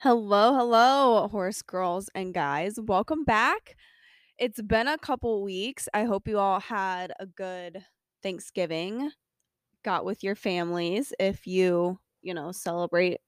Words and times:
Hello, 0.00 0.54
hello, 0.54 1.28
horse 1.28 1.62
girls 1.62 2.08
and 2.14 2.32
guys. 2.32 2.78
Welcome 2.80 3.24
back. 3.24 3.76
It's 4.38 4.62
been 4.62 4.88
a 4.88 4.98
couple 4.98 5.42
weeks. 5.42 5.88
I 5.94 6.04
hope 6.04 6.28
you 6.28 6.38
all 6.38 6.60
had 6.60 7.12
a 7.20 7.26
good 7.26 7.84
Thanksgiving, 8.22 9.10
got 9.84 10.04
with 10.04 10.24
your 10.24 10.36
families 10.36 11.12
if 11.20 11.46
you, 11.46 12.00
you 12.22 12.34
know, 12.34 12.52
celebrate 12.52 13.20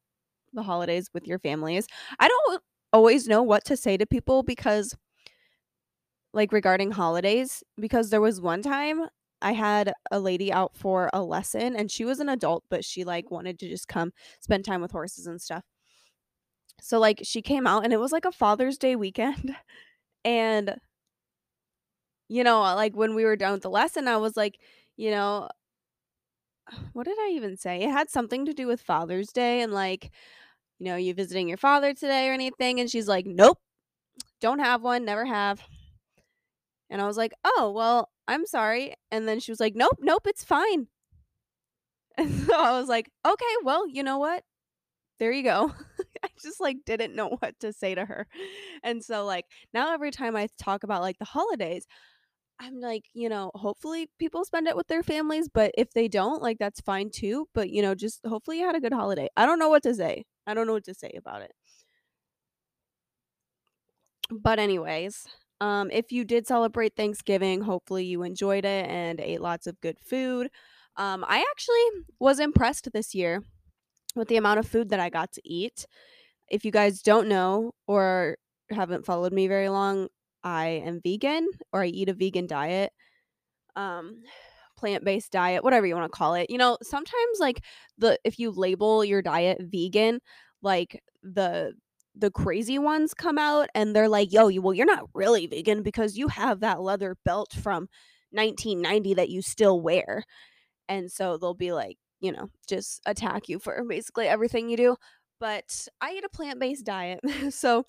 the 0.55 0.63
holidays 0.65 1.11
with 1.15 1.27
your 1.27 1.39
families. 1.41 1.87
I 2.21 2.29
don't 2.29 2.63
always 2.93 3.29
know 3.29 3.43
what 3.43 3.65
to 3.67 3.77
say 3.77 3.97
to 3.99 4.07
people 4.07 4.43
because, 4.43 4.97
like, 6.33 6.53
regarding 6.53 6.93
holidays, 6.93 7.63
because 7.79 8.11
there 8.11 8.21
was 8.21 8.41
one 8.41 8.63
time 8.63 9.07
I 9.43 9.53
had 9.53 9.93
a 10.11 10.21
lady 10.21 10.53
out 10.53 10.77
for 10.77 11.11
a 11.13 11.23
lesson 11.23 11.75
and 11.77 11.91
she 11.91 12.05
was 12.05 12.21
an 12.21 12.29
adult, 12.29 12.65
but 12.71 12.85
she, 12.85 13.05
like, 13.05 13.31
wanted 13.31 13.59
to 13.61 13.69
just 13.69 13.89
come 13.89 14.13
spend 14.41 14.65
time 14.65 14.81
with 14.81 14.93
horses 14.93 15.27
and 15.27 15.41
stuff. 15.41 15.65
So, 16.81 16.99
like, 16.99 17.21
she 17.23 17.43
came 17.43 17.67
out 17.67 17.85
and 17.85 17.93
it 17.93 18.01
was 18.01 18.13
like 18.13 18.25
a 18.25 18.33
Father's 18.33 18.79
Day 18.79 18.97
weekend. 18.97 19.57
And, 20.23 20.77
you 22.29 22.45
know, 22.45 22.63
uh, 22.63 22.75
like 22.75 22.95
when 22.95 23.15
we 23.15 23.25
were 23.25 23.37
done 23.37 23.53
with 23.53 23.63
the 23.63 23.71
lesson, 23.71 24.07
I 24.07 24.19
was 24.19 24.37
like, 24.37 24.59
you 24.99 25.11
know, 25.11 25.49
what 26.93 27.05
did 27.05 27.19
I 27.19 27.31
even 27.33 27.57
say? 27.57 27.81
It 27.81 27.91
had 27.91 28.11
something 28.11 28.45
to 28.47 28.53
do 28.55 28.67
with 28.67 28.81
Father's 28.83 29.33
Day 29.33 29.63
and 29.63 29.73
like, 29.73 30.11
you 30.79 30.87
know, 30.87 30.97
you 30.97 31.15
visiting 31.15 31.49
your 31.49 31.59
father 31.59 31.95
today 31.95 32.29
or 32.29 32.33
anything? 32.33 32.81
And 32.81 32.91
she's 32.91 33.09
like, 33.09 33.27
nope, 33.27 33.59
don't 34.41 34.61
have 34.61 34.83
one, 34.83 35.05
never 35.05 35.25
have. 35.25 35.63
And 36.91 37.01
I 37.01 37.07
was 37.07 37.17
like, 37.17 37.33
oh, 37.45 37.73
well, 37.75 38.11
I'm 38.27 38.47
sorry. 38.47 38.95
And 39.11 39.29
then 39.29 39.41
she 39.41 39.53
was 39.53 39.61
like, 39.61 39.75
nope, 39.75 39.99
nope, 40.01 40.27
it's 40.27 40.45
fine. 40.45 40.89
And 42.19 42.31
so 42.41 42.55
I 42.55 42.79
was 42.79 42.89
like, 42.89 43.09
okay, 43.27 43.55
well, 43.63 43.89
you 43.89 44.03
know 44.03 44.19
what? 44.19 44.43
There 45.19 45.33
you 45.33 45.43
go. 45.43 45.73
I 46.25 46.29
just 46.43 46.61
like 46.61 46.79
didn't 46.85 47.15
know 47.15 47.29
what 47.41 47.59
to 47.61 47.73
say 47.73 47.95
to 47.95 48.05
her. 48.05 48.27
And 48.83 49.05
so 49.05 49.25
like 49.25 49.47
now 49.75 49.93
every 49.95 50.11
time 50.11 50.37
I 50.37 50.49
talk 50.59 50.85
about 50.85 51.03
like 51.03 51.19
the 51.19 51.25
holidays, 51.27 51.87
I'm 52.61 52.81
like, 52.81 53.05
you 53.15 53.29
know, 53.29 53.51
hopefully 53.55 54.11
people 54.19 54.45
spend 54.45 54.69
it 54.69 54.77
with 54.77 54.89
their 54.89 55.03
families, 55.03 55.49
but 55.49 55.73
if 55.79 55.93
they 55.93 56.09
don't, 56.09 56.43
like 56.43 56.59
that's 56.59 56.81
fine 56.81 57.11
too. 57.11 57.49
But 57.55 57.71
you 57.71 57.83
know, 57.83 57.95
just 57.95 58.21
hopefully 58.27 58.61
you 58.61 58.67
had 58.67 58.77
a 58.77 58.81
good 58.81 58.93
holiday. 58.95 59.29
I 59.37 59.47
don't 59.47 59.59
know 59.59 59.71
what 59.71 59.83
to 59.85 59.95
say. 59.95 60.25
I 60.47 60.55
don't 60.55 60.67
know 60.67 60.75
what 60.75 60.85
to 60.85 60.95
say 60.95 61.13
about 61.17 61.43
it. 61.43 61.53
But 64.31 64.59
anyways, 64.59 65.27
um 65.61 65.91
if 65.91 66.13
you 66.13 66.25
did 66.25 66.47
celebrate 66.47 66.97
Thanksgiving, 66.97 67.63
hopefully 67.63 68.05
you 68.05 68.23
enjoyed 68.23 68.65
it 68.65 68.87
and 68.89 69.21
ate 69.21 69.41
lots 69.41 69.67
of 69.67 69.81
good 69.81 69.99
food. 70.01 70.51
Um 70.97 71.25
I 71.27 71.45
actually 71.51 72.05
was 72.19 72.41
impressed 72.41 72.89
this 72.93 73.15
year 73.15 73.43
with 74.17 74.29
the 74.29 74.37
amount 74.37 74.61
of 74.61 74.67
food 74.67 74.91
that 74.91 75.01
I 75.01 75.11
got 75.11 75.33
to 75.33 75.43
eat. 75.45 75.87
If 76.49 76.65
you 76.65 76.73
guys 76.73 77.03
don't 77.03 77.29
know 77.29 77.73
or 77.87 78.37
haven't 78.71 79.07
followed 79.07 79.33
me 79.33 79.49
very 79.49 79.69
long, 79.69 80.09
I 80.43 80.83
am 80.85 81.01
vegan 81.03 81.49
or 81.73 81.83
I 81.83 81.87
eat 81.87 82.09
a 82.09 82.15
vegan 82.15 82.47
diet. 82.47 82.93
Um 83.77 84.23
plant-based 84.81 85.31
diet, 85.31 85.63
whatever 85.63 85.87
you 85.87 85.95
want 85.95 86.11
to 86.11 86.17
call 86.17 86.35
it. 86.35 86.49
You 86.51 86.59
know, 86.59 86.79
sometimes 86.83 87.39
like 87.39 87.63
the 87.99 88.19
if 88.25 88.39
you 88.39 88.51
label 88.51 89.05
your 89.05 89.23
diet 89.23 89.59
vegan, 89.61 90.21
like 90.63 91.01
the 91.23 91.75
the 92.17 92.31
crazy 92.31 92.79
ones 92.79 93.15
come 93.15 93.39
out 93.39 93.69
and 93.75 93.95
they're 93.95 94.09
like, 94.09 94.33
"Yo, 94.33 94.49
you 94.49 94.63
well, 94.63 94.75
you're 94.75 94.87
not 94.87 95.09
really 95.15 95.47
vegan 95.47 95.83
because 95.83 96.17
you 96.19 96.29
have 96.29 96.61
that 96.61 96.81
leather 96.83 97.17
belt 97.25 97.53
from 97.53 97.89
1990 98.33 99.15
that 99.15 99.29
you 99.31 99.43
still 99.43 99.81
wear." 99.81 100.25
And 100.89 101.11
so 101.13 101.39
they'll 101.39 101.55
be 101.55 101.73
like, 101.73 101.99
you 102.21 102.33
know, 102.33 102.51
just 102.69 103.01
attack 103.07 103.49
you 103.49 103.59
for 103.59 103.85
basically 103.89 104.27
everything 104.29 104.69
you 104.69 104.77
do. 104.77 104.97
But 105.41 105.89
I 106.01 106.13
eat 106.13 106.25
a 106.25 106.29
plant-based 106.29 106.85
diet. 106.85 107.21
so, 107.51 107.85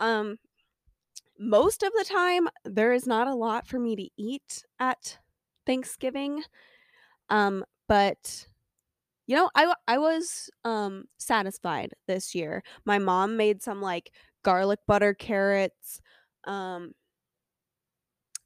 um 0.00 0.38
most 1.38 1.82
of 1.82 1.92
the 1.92 2.04
time 2.04 2.48
there 2.64 2.92
is 2.92 3.06
not 3.06 3.26
a 3.26 3.34
lot 3.34 3.66
for 3.66 3.78
me 3.78 3.96
to 3.96 4.08
eat 4.16 4.64
at 4.78 5.18
Thanksgiving. 5.66 6.42
Um 7.30 7.64
but 7.88 8.46
you 9.26 9.36
know, 9.36 9.50
I 9.54 9.72
I 9.88 9.98
was 9.98 10.50
um 10.64 11.04
satisfied 11.18 11.92
this 12.08 12.34
year. 12.34 12.62
My 12.84 12.98
mom 12.98 13.36
made 13.36 13.62
some 13.62 13.80
like 13.82 14.12
garlic 14.44 14.80
butter 14.86 15.14
carrots. 15.14 16.00
Um 16.44 16.92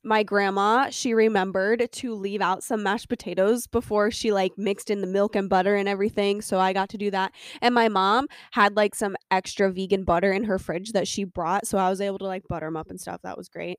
my 0.04 0.22
grandma, 0.22 0.90
she 0.90 1.14
remembered 1.14 1.88
to 1.90 2.14
leave 2.14 2.40
out 2.40 2.62
some 2.62 2.82
mashed 2.82 3.08
potatoes 3.08 3.66
before 3.66 4.10
she 4.10 4.32
like 4.32 4.52
mixed 4.56 4.90
in 4.90 5.00
the 5.00 5.06
milk 5.06 5.34
and 5.34 5.48
butter 5.48 5.74
and 5.76 5.88
everything. 5.88 6.42
So 6.42 6.58
I 6.58 6.72
got 6.72 6.90
to 6.90 6.98
do 6.98 7.10
that. 7.10 7.32
And 7.62 7.74
my 7.74 7.88
mom 7.88 8.26
had 8.52 8.76
like 8.76 8.94
some 8.94 9.16
extra 9.30 9.72
vegan 9.72 10.04
butter 10.04 10.32
in 10.32 10.44
her 10.44 10.58
fridge 10.58 10.92
that 10.92 11.08
she 11.08 11.24
brought. 11.24 11.66
So 11.66 11.78
I 11.78 11.90
was 11.90 12.00
able 12.00 12.18
to 12.18 12.26
like 12.26 12.42
butter 12.48 12.66
them 12.66 12.76
up 12.76 12.90
and 12.90 13.00
stuff. 13.00 13.20
That 13.22 13.38
was 13.38 13.48
great. 13.48 13.78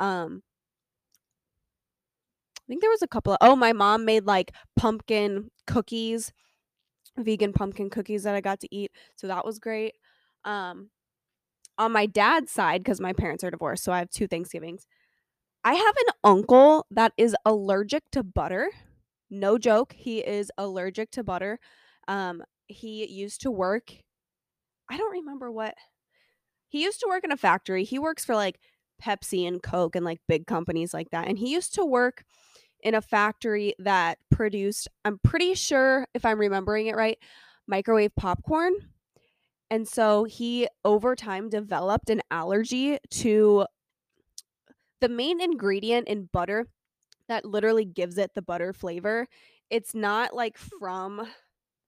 Um, 0.00 0.42
I 2.58 2.64
think 2.68 2.80
there 2.80 2.90
was 2.90 3.02
a 3.02 3.08
couple 3.08 3.32
of, 3.32 3.38
oh, 3.40 3.56
my 3.56 3.72
mom 3.72 4.04
made 4.04 4.24
like 4.24 4.52
pumpkin 4.76 5.50
cookies, 5.66 6.32
vegan 7.18 7.52
pumpkin 7.52 7.90
cookies 7.90 8.22
that 8.22 8.34
I 8.34 8.40
got 8.40 8.60
to 8.60 8.74
eat. 8.74 8.90
So 9.16 9.26
that 9.26 9.44
was 9.44 9.58
great. 9.58 9.94
Um, 10.44 10.90
on 11.78 11.92
my 11.92 12.06
dad's 12.06 12.52
side, 12.52 12.82
because 12.82 13.00
my 13.00 13.12
parents 13.12 13.42
are 13.42 13.50
divorced, 13.50 13.84
so 13.84 13.92
I 13.92 13.98
have 13.98 14.10
two 14.10 14.26
Thanksgivings. 14.26 14.86
I 15.64 15.74
have 15.74 15.94
an 15.96 16.14
uncle 16.24 16.86
that 16.90 17.12
is 17.16 17.36
allergic 17.44 18.04
to 18.12 18.22
butter. 18.22 18.70
No 19.30 19.58
joke, 19.58 19.92
he 19.96 20.18
is 20.18 20.50
allergic 20.58 21.10
to 21.12 21.24
butter. 21.24 21.58
Um, 22.08 22.42
he 22.66 23.06
used 23.06 23.40
to 23.42 23.50
work 23.50 23.92
I 24.90 24.96
don't 24.98 25.12
remember 25.12 25.50
what 25.50 25.74
he 26.68 26.82
used 26.82 27.00
to 27.00 27.08
work 27.08 27.24
in 27.24 27.32
a 27.32 27.36
factory. 27.36 27.84
He 27.84 27.98
works 27.98 28.24
for 28.24 28.34
like 28.34 28.60
Pepsi 29.02 29.46
and 29.46 29.62
Coke 29.62 29.96
and 29.96 30.04
like 30.04 30.20
big 30.28 30.46
companies 30.46 30.94
like 30.94 31.10
that. 31.10 31.28
And 31.28 31.38
he 31.38 31.52
used 31.52 31.74
to 31.74 31.84
work 31.84 32.24
in 32.82 32.94
a 32.94 33.02
factory 33.02 33.74
that 33.78 34.18
produced, 34.30 34.88
I'm 35.04 35.18
pretty 35.24 35.54
sure 35.54 36.06
if 36.14 36.24
I'm 36.24 36.38
remembering 36.40 36.88
it 36.88 36.96
right, 36.96 37.18
microwave 37.66 38.14
popcorn. 38.16 38.74
And 39.70 39.88
so 39.88 40.24
he 40.24 40.68
over 40.84 41.16
time 41.16 41.48
developed 41.48 42.10
an 42.10 42.20
allergy 42.30 42.98
to 43.10 43.66
the 45.02 45.08
main 45.08 45.40
ingredient 45.40 46.06
in 46.06 46.28
butter 46.32 46.68
that 47.28 47.44
literally 47.44 47.84
gives 47.84 48.18
it 48.18 48.30
the 48.34 48.40
butter 48.40 48.72
flavor. 48.72 49.26
It's 49.68 49.94
not 49.94 50.32
like 50.32 50.56
from, 50.56 51.26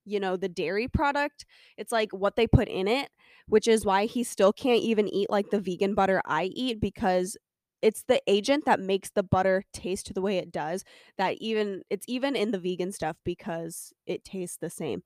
you 0.04 0.18
know, 0.18 0.36
the 0.36 0.48
dairy 0.48 0.88
product. 0.88 1.46
It's 1.78 1.92
like 1.92 2.12
what 2.12 2.34
they 2.34 2.48
put 2.48 2.68
in 2.68 2.88
it, 2.88 3.08
which 3.46 3.68
is 3.68 3.84
why 3.84 4.06
he 4.06 4.24
still 4.24 4.52
can't 4.52 4.82
even 4.82 5.08
eat 5.08 5.30
like 5.30 5.50
the 5.50 5.60
vegan 5.60 5.94
butter 5.94 6.20
I 6.26 6.44
eat 6.44 6.80
because 6.80 7.36
it's 7.82 8.02
the 8.02 8.20
agent 8.26 8.64
that 8.64 8.80
makes 8.80 9.10
the 9.10 9.22
butter 9.22 9.62
taste 9.72 10.12
the 10.12 10.22
way 10.22 10.38
it 10.38 10.50
does 10.50 10.84
that 11.16 11.36
even 11.38 11.82
it's 11.90 12.06
even 12.08 12.34
in 12.34 12.50
the 12.50 12.58
vegan 12.58 12.90
stuff 12.90 13.16
because 13.24 13.92
it 14.06 14.24
tastes 14.24 14.56
the 14.60 14.70
same. 14.70 15.04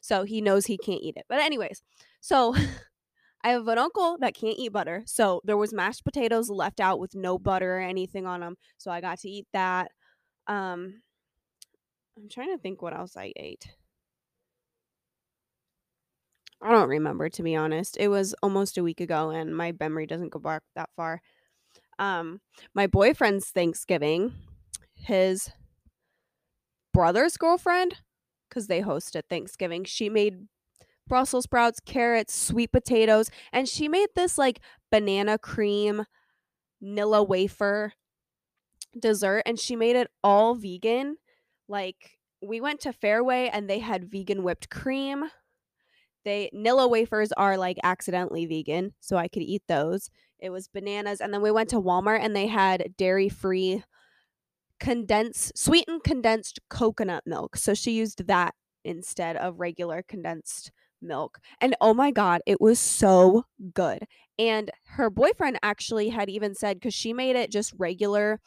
So 0.00 0.22
he 0.22 0.40
knows 0.40 0.64
he 0.64 0.78
can't 0.78 1.02
eat 1.02 1.16
it. 1.16 1.26
But 1.28 1.40
anyways, 1.40 1.82
so 2.22 2.54
I 3.42 3.50
have 3.50 3.66
an 3.68 3.78
uncle 3.78 4.18
that 4.20 4.34
can't 4.34 4.58
eat 4.58 4.72
butter. 4.72 5.02
So 5.06 5.40
there 5.44 5.56
was 5.56 5.72
mashed 5.72 6.04
potatoes 6.04 6.50
left 6.50 6.80
out 6.80 6.98
with 7.00 7.14
no 7.14 7.38
butter 7.38 7.76
or 7.76 7.80
anything 7.80 8.26
on 8.26 8.40
them. 8.40 8.56
So 8.76 8.90
I 8.90 9.00
got 9.00 9.18
to 9.20 9.30
eat 9.30 9.46
that. 9.52 9.90
Um 10.46 11.02
I'm 12.16 12.28
trying 12.28 12.54
to 12.54 12.58
think 12.58 12.82
what 12.82 12.94
else 12.94 13.16
I 13.16 13.32
ate. 13.36 13.68
I 16.62 16.70
don't 16.70 16.88
remember 16.88 17.30
to 17.30 17.42
be 17.42 17.56
honest. 17.56 17.96
It 17.98 18.08
was 18.08 18.34
almost 18.42 18.76
a 18.76 18.82
week 18.82 19.00
ago 19.00 19.30
and 19.30 19.56
my 19.56 19.72
memory 19.78 20.06
doesn't 20.06 20.32
go 20.32 20.38
back 20.38 20.62
that 20.76 20.90
far. 20.94 21.22
Um 21.98 22.40
my 22.74 22.86
boyfriend's 22.86 23.48
Thanksgiving, 23.50 24.34
his 24.94 25.50
brother's 26.92 27.36
girlfriend 27.38 27.96
cuz 28.50 28.66
they 28.66 28.82
hosted 28.82 29.22
Thanksgiving. 29.30 29.84
She 29.84 30.10
made 30.10 30.48
Brussels 31.10 31.44
sprouts, 31.44 31.80
carrots, 31.80 32.32
sweet 32.32 32.70
potatoes, 32.72 33.30
and 33.52 33.68
she 33.68 33.88
made 33.88 34.08
this 34.14 34.38
like 34.38 34.60
banana 34.90 35.36
cream 35.38 36.04
Nilla 36.82 37.26
wafer 37.26 37.92
dessert 38.98 39.42
and 39.44 39.58
she 39.58 39.74
made 39.74 39.96
it 39.96 40.08
all 40.24 40.54
vegan. 40.54 41.16
Like 41.68 42.18
we 42.40 42.60
went 42.60 42.80
to 42.82 42.92
Fairway 42.92 43.50
and 43.52 43.68
they 43.68 43.80
had 43.80 44.10
vegan 44.10 44.44
whipped 44.44 44.70
cream. 44.70 45.24
They 46.24 46.48
Nilla 46.54 46.88
wafers 46.88 47.32
are 47.32 47.56
like 47.56 47.78
accidentally 47.82 48.46
vegan, 48.46 48.94
so 49.00 49.16
I 49.16 49.26
could 49.26 49.42
eat 49.42 49.62
those. 49.66 50.10
It 50.38 50.50
was 50.50 50.68
bananas 50.68 51.20
and 51.20 51.34
then 51.34 51.42
we 51.42 51.50
went 51.50 51.70
to 51.70 51.80
Walmart 51.82 52.20
and 52.22 52.36
they 52.36 52.46
had 52.46 52.94
dairy-free 52.96 53.82
condensed 54.78 55.58
sweetened 55.58 56.04
condensed 56.04 56.60
coconut 56.70 57.24
milk. 57.26 57.56
So 57.56 57.74
she 57.74 57.90
used 57.90 58.28
that 58.28 58.54
instead 58.84 59.36
of 59.36 59.58
regular 59.58 60.02
condensed 60.06 60.70
milk. 61.02 61.38
And 61.60 61.74
oh 61.80 61.94
my 61.94 62.10
god, 62.10 62.42
it 62.46 62.60
was 62.60 62.78
so 62.78 63.44
good. 63.74 64.06
And 64.38 64.70
her 64.86 65.10
boyfriend 65.10 65.58
actually 65.62 66.08
had 66.08 66.30
even 66.30 66.54
said 66.54 66.80
cuz 66.80 66.94
she 66.94 67.12
made 67.12 67.36
it 67.36 67.50
just 67.50 67.74
regular 67.78 68.40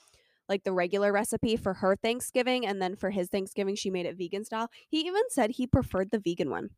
like 0.49 0.63
the 0.63 0.73
regular 0.73 1.11
recipe 1.11 1.55
for 1.55 1.75
her 1.75 1.95
Thanksgiving 1.95 2.65
and 2.65 2.81
then 2.81 2.95
for 2.95 3.11
his 3.11 3.29
Thanksgiving 3.29 3.75
she 3.75 3.89
made 3.89 4.05
it 4.05 4.17
vegan 4.17 4.45
style. 4.45 4.69
He 4.89 5.01
even 5.01 5.23
said 5.29 5.51
he 5.51 5.67
preferred 5.67 6.11
the 6.11 6.19
vegan 6.19 6.49
one. 6.49 6.69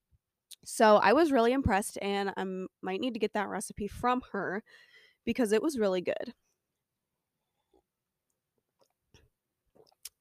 So 0.64 0.98
I 0.98 1.14
was 1.14 1.32
really 1.32 1.54
impressed 1.54 1.98
and 2.02 2.32
I 2.38 2.46
might 2.82 3.02
need 3.02 3.14
to 3.14 3.20
get 3.20 3.34
that 3.34 3.50
recipe 3.50 3.88
from 3.88 4.22
her 4.32 4.64
because 5.26 5.52
it 5.52 5.62
was 5.62 5.80
really 5.80 6.02
good. 6.02 6.34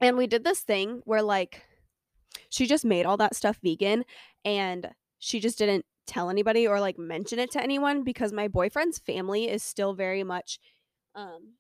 And 0.01 0.17
we 0.17 0.27
did 0.27 0.45
this 0.45 0.61
thing 0.61 1.03
where 1.05 1.23
like 1.23 1.65
she 2.51 2.67
just 2.67 2.85
made 2.85 3.07
all 3.07 3.17
that 3.19 3.35
stuff 3.35 3.59
vegan 3.63 4.05
and 4.45 4.91
she 5.25 5.41
just 5.41 5.57
didn't 5.57 5.87
tell 6.07 6.29
anybody 6.29 6.67
or 6.67 6.81
like 6.81 6.99
mention 6.99 7.39
it 7.39 7.51
to 7.51 7.63
anyone 7.63 8.05
because 8.05 8.31
my 8.31 8.47
boyfriend's 8.47 8.99
family 8.99 9.49
is 9.49 9.63
still 9.63 9.95
very 9.95 10.23
much 10.23 10.59
um 11.15 11.55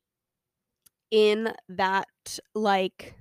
in 1.10 1.54
that 1.68 2.06
like 2.54 3.14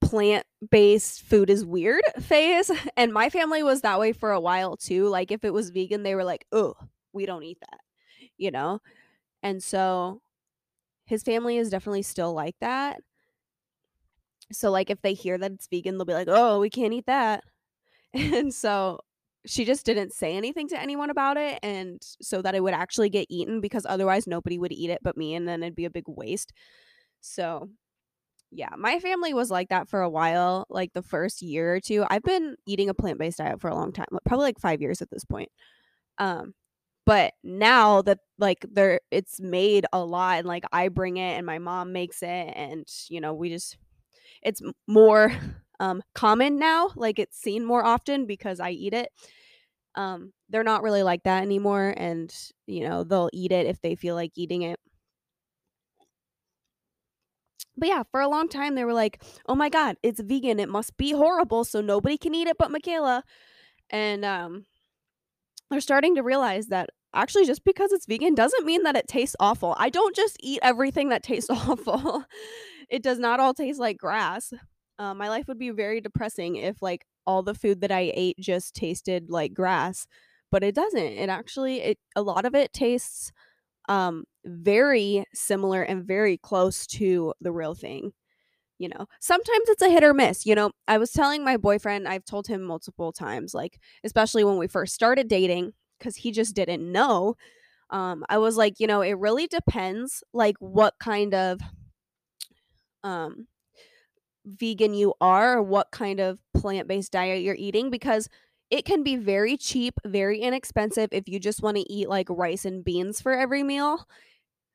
plant-based 0.00 1.22
food 1.22 1.50
is 1.50 1.64
weird 1.64 2.02
phase. 2.20 2.70
And 2.96 3.12
my 3.12 3.28
family 3.30 3.62
was 3.62 3.80
that 3.82 3.98
way 3.98 4.12
for 4.12 4.30
a 4.32 4.40
while 4.40 4.76
too. 4.76 5.08
Like 5.08 5.30
if 5.30 5.44
it 5.44 5.52
was 5.52 5.70
vegan 5.70 6.02
they 6.02 6.14
were 6.14 6.24
like 6.24 6.46
oh 6.52 6.74
we 7.12 7.26
don't 7.26 7.42
eat 7.42 7.58
that 7.60 7.80
you 8.38 8.50
know? 8.50 8.80
And 9.42 9.62
so 9.62 10.20
his 11.06 11.22
family 11.22 11.58
is 11.58 11.70
definitely 11.70 12.02
still 12.02 12.32
like 12.34 12.56
that. 12.60 13.00
So 14.52 14.70
like 14.70 14.90
if 14.90 15.00
they 15.02 15.14
hear 15.14 15.38
that 15.38 15.52
it's 15.52 15.66
vegan 15.66 15.96
they'll 15.98 16.04
be 16.04 16.14
like 16.14 16.28
oh 16.30 16.60
we 16.60 16.70
can't 16.70 16.92
eat 16.92 17.06
that 17.06 17.44
and 18.14 18.52
so 18.52 19.00
she 19.46 19.64
just 19.64 19.84
didn't 19.84 20.12
say 20.12 20.36
anything 20.36 20.68
to 20.68 20.80
anyone 20.80 21.10
about 21.10 21.36
it 21.36 21.58
and 21.62 22.00
so 22.22 22.40
that 22.40 22.54
it 22.54 22.62
would 22.62 22.72
actually 22.72 23.10
get 23.10 23.26
eaten 23.28 23.60
because 23.60 23.84
otherwise 23.86 24.26
nobody 24.26 24.58
would 24.58 24.72
eat 24.72 24.88
it 24.90 25.00
but 25.02 25.16
me 25.16 25.34
and 25.34 25.46
then 25.46 25.62
it'd 25.62 25.76
be 25.76 25.84
a 25.84 25.90
big 25.90 26.04
waste. 26.06 26.52
So 27.20 27.68
yeah 28.50 28.70
my 28.78 29.00
family 29.00 29.34
was 29.34 29.50
like 29.50 29.68
that 29.68 29.88
for 29.88 30.00
a 30.00 30.08
while 30.08 30.66
like 30.70 30.92
the 30.92 31.02
first 31.02 31.42
year 31.42 31.74
or 31.74 31.80
two. 31.80 32.04
I've 32.08 32.22
been 32.22 32.56
eating 32.66 32.88
a 32.88 32.94
plant-based 32.94 33.38
diet 33.38 33.60
for 33.60 33.68
a 33.68 33.74
long 33.74 33.92
time 33.92 34.06
probably 34.24 34.46
like 34.46 34.60
five 34.60 34.80
years 34.80 35.02
at 35.02 35.10
this 35.10 35.24
point. 35.24 35.50
Um 36.18 36.54
but 37.06 37.34
now 37.42 38.02
that 38.02 38.18
like 38.38 38.64
there 38.70 39.00
it's 39.10 39.40
made 39.40 39.86
a 39.92 40.02
lot 40.02 40.38
and 40.38 40.48
like 40.48 40.64
i 40.72 40.88
bring 40.88 41.16
it 41.18 41.36
and 41.36 41.46
my 41.46 41.58
mom 41.58 41.92
makes 41.92 42.22
it 42.22 42.52
and 42.56 42.86
you 43.08 43.20
know 43.20 43.34
we 43.34 43.50
just 43.50 43.76
it's 44.42 44.62
more 44.86 45.32
um 45.80 46.02
common 46.14 46.58
now 46.58 46.90
like 46.96 47.18
it's 47.18 47.36
seen 47.38 47.64
more 47.64 47.84
often 47.84 48.26
because 48.26 48.60
i 48.60 48.70
eat 48.70 48.94
it. 48.94 49.08
Um 49.94 50.32
they're 50.48 50.64
not 50.64 50.82
really 50.82 51.02
like 51.02 51.22
that 51.24 51.42
anymore 51.42 51.94
and 51.96 52.34
you 52.66 52.88
know 52.88 53.04
they'll 53.04 53.30
eat 53.32 53.52
it 53.52 53.66
if 53.66 53.80
they 53.80 53.94
feel 53.94 54.14
like 54.14 54.32
eating 54.36 54.62
it. 54.62 54.78
But 57.76 57.88
yeah 57.88 58.02
for 58.10 58.20
a 58.20 58.28
long 58.28 58.48
time 58.48 58.74
they 58.74 58.84
were 58.84 58.92
like 58.92 59.22
oh 59.46 59.54
my 59.54 59.68
god 59.68 59.96
it's 60.02 60.20
vegan 60.20 60.60
it 60.60 60.68
must 60.68 60.96
be 60.96 61.12
horrible 61.12 61.64
so 61.64 61.80
nobody 61.80 62.16
can 62.18 62.34
eat 62.34 62.48
it 62.48 62.56
but 62.58 62.70
michaela. 62.70 63.24
And 63.90 64.24
um 64.24 64.66
they're 65.70 65.80
starting 65.80 66.14
to 66.14 66.22
realize 66.22 66.68
that 66.68 66.90
actually 67.14 67.46
just 67.46 67.64
because 67.64 67.92
it's 67.92 68.06
vegan 68.06 68.34
doesn't 68.34 68.66
mean 68.66 68.82
that 68.84 68.96
it 68.96 69.08
tastes 69.08 69.36
awful. 69.40 69.74
I 69.78 69.90
don't 69.90 70.14
just 70.14 70.36
eat 70.40 70.60
everything 70.62 71.08
that 71.08 71.22
tastes 71.22 71.50
awful. 71.68 72.24
It 72.88 73.02
does 73.02 73.18
not 73.18 73.40
all 73.40 73.54
taste 73.54 73.80
like 73.80 73.98
grass 73.98 74.52
uh, 74.98 75.14
my 75.14 75.28
life 75.28 75.48
would 75.48 75.58
be 75.58 75.70
very 75.70 76.00
depressing 76.00 76.56
if 76.56 76.80
like 76.82 77.06
all 77.26 77.42
the 77.42 77.54
food 77.54 77.80
that 77.82 77.92
I 77.92 78.12
ate 78.14 78.38
just 78.40 78.74
tasted 78.74 79.30
like 79.30 79.54
grass, 79.54 80.06
but 80.50 80.62
it 80.64 80.74
doesn't. 80.74 81.00
It 81.02 81.28
actually 81.28 81.80
it 81.82 81.98
a 82.16 82.22
lot 82.22 82.44
of 82.44 82.54
it 82.54 82.72
tastes 82.72 83.32
um 83.88 84.24
very 84.46 85.24
similar 85.34 85.82
and 85.82 86.04
very 86.06 86.38
close 86.38 86.86
to 86.88 87.34
the 87.40 87.52
real 87.52 87.74
thing. 87.74 88.12
You 88.78 88.88
know, 88.88 89.06
sometimes 89.20 89.68
it's 89.68 89.82
a 89.82 89.90
hit 89.90 90.04
or 90.04 90.14
miss. 90.14 90.46
You 90.46 90.54
know, 90.56 90.72
I 90.88 90.98
was 90.98 91.12
telling 91.12 91.44
my 91.44 91.56
boyfriend, 91.56 92.08
I've 92.08 92.24
told 92.24 92.48
him 92.48 92.62
multiple 92.62 93.12
times, 93.12 93.54
like, 93.54 93.78
especially 94.04 94.44
when 94.44 94.58
we 94.58 94.66
first 94.66 94.94
started 94.94 95.28
dating, 95.28 95.72
because 95.98 96.16
he 96.16 96.32
just 96.32 96.56
didn't 96.56 96.90
know. 96.90 97.36
Um, 97.90 98.24
I 98.28 98.38
was 98.38 98.56
like, 98.56 98.80
you 98.80 98.86
know, 98.88 99.02
it 99.02 99.18
really 99.18 99.46
depends, 99.48 100.24
like, 100.34 100.56
what 100.60 100.94
kind 101.00 101.34
of 101.34 101.60
um 103.02 103.46
vegan 104.46 104.94
you 104.94 105.14
are 105.20 105.58
or 105.58 105.62
what 105.62 105.90
kind 105.90 106.20
of 106.20 106.40
plant-based 106.54 107.12
diet 107.12 107.42
you're 107.42 107.54
eating 107.54 107.90
because 107.90 108.28
it 108.70 108.84
can 108.84 109.02
be 109.02 109.16
very 109.16 109.56
cheap, 109.56 109.94
very 110.04 110.40
inexpensive 110.40 111.10
if 111.12 111.28
you 111.28 111.38
just 111.38 111.62
want 111.62 111.76
to 111.76 111.92
eat 111.92 112.08
like 112.08 112.26
rice 112.30 112.64
and 112.64 112.84
beans 112.84 113.20
for 113.20 113.32
every 113.32 113.62
meal 113.62 114.06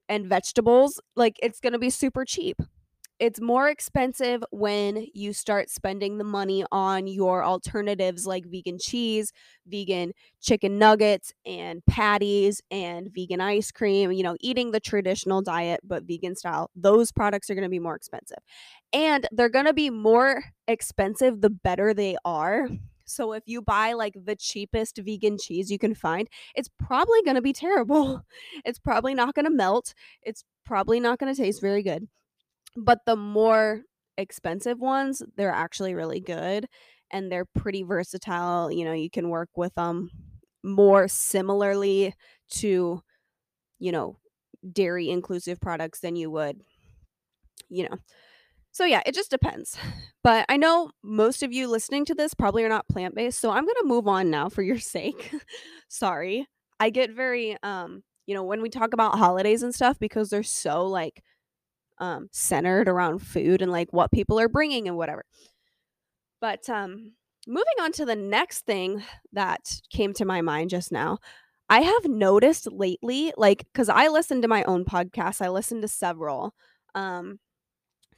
and 0.07 0.25
vegetables. 0.27 0.99
Like 1.15 1.37
it's 1.41 1.59
going 1.59 1.73
to 1.73 1.79
be 1.79 1.89
super 1.89 2.25
cheap 2.25 2.61
it's 3.19 3.41
more 3.41 3.67
expensive 3.67 4.41
when 4.51 5.05
you 5.13 5.33
start 5.33 5.69
spending 5.69 6.17
the 6.17 6.23
money 6.23 6.63
on 6.71 7.05
your 7.05 7.43
alternatives 7.43 8.25
like 8.25 8.45
vegan 8.45 8.77
cheese, 8.79 9.33
vegan 9.67 10.13
chicken 10.41 10.79
nuggets 10.79 11.33
and 11.45 11.85
patties 11.85 12.61
and 12.71 13.09
vegan 13.13 13.41
ice 13.41 13.71
cream, 13.71 14.13
you 14.13 14.23
know, 14.23 14.37
eating 14.39 14.71
the 14.71 14.79
traditional 14.79 15.41
diet 15.41 15.81
but 15.83 16.03
vegan 16.03 16.35
style. 16.35 16.69
Those 16.75 17.11
products 17.11 17.49
are 17.49 17.55
going 17.55 17.63
to 17.63 17.69
be 17.69 17.79
more 17.79 17.95
expensive. 17.95 18.39
And 18.93 19.27
they're 19.31 19.49
going 19.49 19.65
to 19.65 19.73
be 19.73 19.89
more 19.89 20.43
expensive 20.67 21.41
the 21.41 21.49
better 21.49 21.93
they 21.93 22.15
are. 22.23 22.69
So 23.05 23.33
if 23.33 23.43
you 23.47 23.61
buy 23.61 23.93
like 23.93 24.13
the 24.23 24.35
cheapest 24.37 24.97
vegan 24.97 25.37
cheese 25.37 25.69
you 25.69 25.79
can 25.79 25.93
find, 25.93 26.29
it's 26.55 26.69
probably 26.79 27.21
going 27.23 27.35
to 27.35 27.41
be 27.41 27.53
terrible. 27.53 28.21
It's 28.65 28.79
probably 28.79 29.13
not 29.13 29.35
going 29.35 29.45
to 29.45 29.51
melt. 29.51 29.93
It's 30.21 30.43
probably 30.65 30.99
not 30.99 31.19
going 31.19 31.33
to 31.33 31.41
taste 31.41 31.59
very 31.59 31.83
good 31.83 32.07
but 32.75 32.99
the 33.05 33.15
more 33.15 33.81
expensive 34.17 34.79
ones, 34.79 35.21
they're 35.37 35.51
actually 35.51 35.93
really 35.93 36.19
good 36.19 36.65
and 37.11 37.31
they're 37.31 37.45
pretty 37.45 37.83
versatile. 37.83 38.71
You 38.71 38.85
know, 38.85 38.93
you 38.93 39.09
can 39.09 39.29
work 39.29 39.49
with 39.55 39.73
them 39.75 40.09
more 40.63 41.07
similarly 41.07 42.13
to, 42.51 43.01
you 43.79 43.91
know, 43.91 44.17
dairy 44.71 45.09
inclusive 45.09 45.59
products 45.61 46.01
than 46.01 46.15
you 46.15 46.29
would, 46.31 46.61
you 47.69 47.87
know. 47.87 47.97
So 48.71 48.85
yeah, 48.85 49.01
it 49.05 49.15
just 49.15 49.31
depends. 49.31 49.77
But 50.23 50.45
I 50.49 50.57
know 50.57 50.91
most 51.01 51.43
of 51.43 51.53
you 51.53 51.67
listening 51.67 52.05
to 52.05 52.13
this 52.13 52.33
probably 52.33 52.63
are 52.65 52.69
not 52.69 52.87
plant-based, 52.89 53.39
so 53.39 53.51
I'm 53.51 53.63
going 53.63 53.75
to 53.81 53.87
move 53.87 54.07
on 54.07 54.29
now 54.29 54.49
for 54.49 54.61
your 54.61 54.79
sake. 54.79 55.33
Sorry. 55.87 56.45
I 56.79 56.89
get 56.89 57.11
very 57.11 57.57
um, 57.63 58.03
you 58.29 58.35
know, 58.35 58.43
when 58.43 58.61
we 58.61 58.69
talk 58.69 58.93
about 58.93 59.17
holidays 59.17 59.63
and 59.63 59.73
stuff 59.73 59.97
because 59.97 60.29
they're 60.29 60.43
so 60.43 60.85
like 60.85 61.23
um, 61.99 62.29
centered 62.31 62.87
around 62.87 63.19
food 63.19 63.61
and 63.61 63.71
like 63.71 63.91
what 63.91 64.11
people 64.11 64.39
are 64.39 64.49
bringing 64.49 64.87
and 64.87 64.97
whatever. 64.97 65.25
But 66.41 66.69
um, 66.69 67.13
moving 67.47 67.65
on 67.81 67.91
to 67.93 68.05
the 68.05 68.15
next 68.15 68.65
thing 68.65 69.03
that 69.33 69.81
came 69.91 70.13
to 70.13 70.25
my 70.25 70.41
mind 70.41 70.69
just 70.69 70.91
now, 70.91 71.19
I 71.69 71.81
have 71.81 72.05
noticed 72.05 72.71
lately, 72.71 73.33
like, 73.37 73.65
because 73.71 73.89
I 73.89 74.07
listen 74.07 74.41
to 74.41 74.47
my 74.47 74.63
own 74.63 74.85
podcast, 74.85 75.41
I 75.41 75.49
listen 75.49 75.81
to 75.81 75.87
several. 75.87 76.53
Um, 76.95 77.39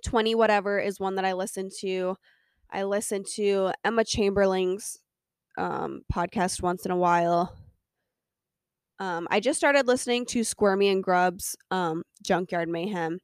20 0.05 0.36
whatever 0.36 0.79
is 0.79 1.00
one 1.00 1.15
that 1.15 1.25
I 1.25 1.34
listen 1.34 1.70
to. 1.82 2.15
I 2.72 2.84
listen 2.84 3.24
to 3.36 3.72
Emma 3.84 4.03
Chamberlain's 4.03 4.98
um, 5.58 6.01
podcast 6.12 6.62
once 6.62 6.86
in 6.86 6.91
a 6.91 6.98
while. 6.98 7.55
Um, 9.00 9.27
I 9.29 9.39
just 9.39 9.60
started 9.60 9.88
listening 9.88 10.25
to 10.27 10.44
Squirmy 10.44 10.89
and 10.89 11.03
Grub's 11.03 11.55
um, 11.72 12.03
Junkyard 12.24 12.70
Mayhem 12.70 13.20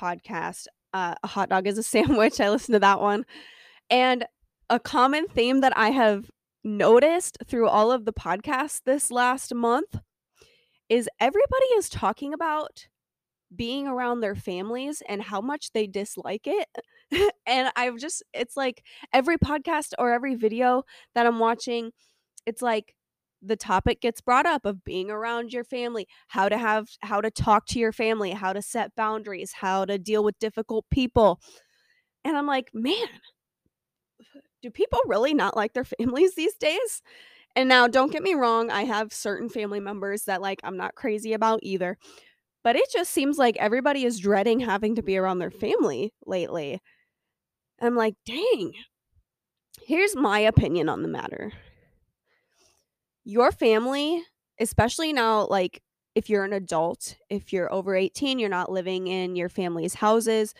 podcast. 0.00 0.66
Uh, 0.92 1.14
a 1.22 1.26
hot 1.26 1.48
dog 1.48 1.66
is 1.66 1.78
a 1.78 1.82
sandwich. 1.94 2.40
I 2.40 2.50
listened 2.50 2.74
to 2.74 2.80
that 2.80 3.00
one. 3.00 3.24
And 3.90 4.24
a 4.70 4.78
common 4.80 5.26
theme 5.28 5.60
that 5.60 5.76
I 5.76 5.90
have 5.90 6.30
noticed 6.64 7.38
through 7.46 7.68
all 7.68 7.92
of 7.92 8.04
the 8.04 8.12
podcasts 8.12 8.80
this 8.84 9.10
last 9.10 9.54
month 9.54 10.00
is 10.88 11.08
everybody 11.20 11.66
is 11.76 11.88
talking 11.88 12.34
about 12.34 12.88
being 13.54 13.86
around 13.86 14.20
their 14.20 14.34
families 14.34 15.02
and 15.08 15.22
how 15.22 15.40
much 15.40 15.72
they 15.72 15.86
dislike 15.86 16.46
it. 16.46 16.68
and 17.46 17.70
I've 17.76 17.96
just, 17.96 18.22
it's 18.34 18.56
like 18.56 18.82
every 19.12 19.38
podcast 19.38 19.92
or 19.98 20.12
every 20.12 20.34
video 20.34 20.82
that 21.14 21.26
I'm 21.26 21.38
watching, 21.38 21.92
it's 22.44 22.62
like 22.62 22.94
the 23.42 23.56
topic 23.56 24.00
gets 24.00 24.20
brought 24.20 24.46
up 24.46 24.64
of 24.64 24.84
being 24.84 25.10
around 25.10 25.52
your 25.52 25.64
family, 25.64 26.08
how 26.28 26.48
to 26.48 26.58
have 26.58 26.88
how 27.00 27.20
to 27.20 27.30
talk 27.30 27.66
to 27.66 27.78
your 27.78 27.92
family, 27.92 28.30
how 28.32 28.52
to 28.52 28.62
set 28.62 28.94
boundaries, 28.96 29.52
how 29.52 29.84
to 29.84 29.98
deal 29.98 30.24
with 30.24 30.38
difficult 30.38 30.84
people. 30.90 31.40
And 32.24 32.36
I'm 32.36 32.46
like, 32.46 32.70
man, 32.74 33.06
do 34.62 34.70
people 34.70 35.00
really 35.06 35.34
not 35.34 35.56
like 35.56 35.72
their 35.72 35.84
families 35.98 36.34
these 36.34 36.56
days? 36.56 37.02
And 37.54 37.68
now 37.68 37.86
don't 37.86 38.12
get 38.12 38.22
me 38.22 38.34
wrong, 38.34 38.70
I 38.70 38.84
have 38.84 39.12
certain 39.12 39.48
family 39.48 39.80
members 39.80 40.24
that 40.24 40.42
like 40.42 40.60
I'm 40.64 40.76
not 40.76 40.94
crazy 40.94 41.32
about 41.32 41.60
either. 41.62 41.96
But 42.64 42.76
it 42.76 42.90
just 42.92 43.12
seems 43.12 43.38
like 43.38 43.56
everybody 43.58 44.04
is 44.04 44.18
dreading 44.18 44.58
having 44.60 44.96
to 44.96 45.02
be 45.02 45.16
around 45.16 45.38
their 45.38 45.52
family 45.52 46.12
lately. 46.26 46.80
I'm 47.80 47.94
like, 47.94 48.14
dang. 48.26 48.72
Here's 49.86 50.16
my 50.16 50.40
opinion 50.40 50.88
on 50.88 51.02
the 51.02 51.08
matter 51.08 51.52
your 53.26 53.50
family, 53.50 54.22
especially 54.60 55.12
now, 55.12 55.46
like 55.48 55.82
if 56.14 56.30
you're 56.30 56.44
an 56.44 56.52
adult, 56.52 57.16
if 57.28 57.52
you're 57.52 57.70
over 57.72 57.94
18, 57.94 58.38
you're 58.38 58.48
not 58.48 58.70
living 58.70 59.08
in 59.08 59.34
your 59.34 59.48
family's 59.48 59.94
houses, 59.94 60.54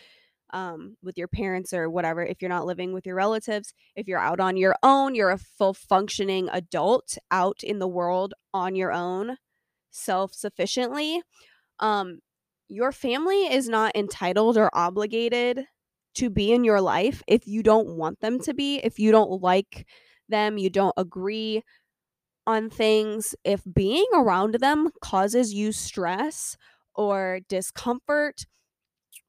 um, 0.52 0.96
with 1.02 1.16
your 1.16 1.28
parents 1.28 1.72
or 1.72 1.88
whatever, 1.88 2.24
if 2.24 2.42
you're 2.42 2.48
not 2.48 2.66
living 2.66 2.92
with 2.92 3.06
your 3.06 3.14
relatives, 3.14 3.72
if 3.94 4.08
you're 4.08 4.18
out 4.18 4.40
on 4.40 4.56
your 4.56 4.74
own, 4.82 5.14
you're 5.14 5.30
a 5.30 5.38
full 5.38 5.74
functioning 5.74 6.48
adult 6.52 7.16
out 7.30 7.62
in 7.62 7.78
the 7.78 7.88
world 7.88 8.34
on 8.52 8.74
your 8.74 8.92
own, 8.92 9.36
self 9.90 10.34
sufficiently. 10.34 11.22
Um, 11.78 12.18
your 12.68 12.90
family 12.90 13.46
is 13.46 13.68
not 13.68 13.96
entitled 13.96 14.56
or 14.56 14.70
obligated 14.72 15.66
to 16.16 16.30
be 16.30 16.52
in 16.52 16.64
your 16.64 16.80
life 16.80 17.22
if 17.28 17.46
you 17.46 17.62
don't 17.62 17.96
want 17.96 18.20
them 18.20 18.40
to 18.40 18.54
be, 18.54 18.78
if 18.78 18.98
you 18.98 19.12
don't 19.12 19.42
like 19.42 19.86
them, 20.28 20.58
you 20.58 20.70
don't 20.70 20.94
agree 20.96 21.62
on 22.46 22.70
things, 22.70 23.34
if 23.44 23.62
being 23.72 24.06
around 24.14 24.54
them 24.56 24.90
causes 25.00 25.52
you 25.54 25.72
stress 25.72 26.56
or 26.94 27.40
discomfort 27.48 28.46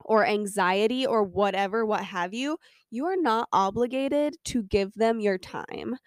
or 0.02 0.26
anxiety 0.26 1.06
or 1.06 1.24
whatever, 1.24 1.86
what 1.86 2.04
have 2.04 2.34
you, 2.34 2.58
you 2.92 3.06
are 3.06 3.18
not 3.18 3.50
obligated 3.54 4.36
to 4.46 4.64
give 4.64 4.94
them 4.96 5.20
your 5.20 5.38
time. 5.38 5.98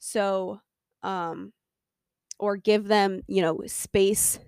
So, 0.00 0.60
um, 1.02 1.52
or 2.38 2.56
give 2.56 2.86
them, 2.88 3.20
you 3.28 3.42
know, 3.42 3.60
space 3.66 4.38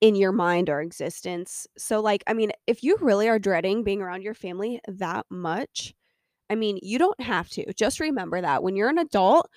in 0.00 0.14
your 0.14 0.32
mind 0.32 0.70
or 0.70 0.80
existence. 0.80 1.66
So, 1.76 2.00
like, 2.00 2.22
I 2.26 2.32
mean, 2.32 2.52
if 2.66 2.82
you 2.82 2.96
really 3.00 3.28
are 3.28 3.38
dreading 3.38 3.84
being 3.84 4.00
around 4.00 4.22
your 4.22 4.34
family 4.34 4.80
that 4.88 5.26
much, 5.30 5.94
I 6.50 6.56
mean, 6.56 6.78
you 6.82 6.98
don't 6.98 7.20
have 7.20 7.50
to. 7.50 7.72
Just 7.74 8.00
remember 8.00 8.40
that 8.40 8.62
when 8.62 8.76
you're 8.76 8.90
an 8.90 8.98
adult, 8.98 9.50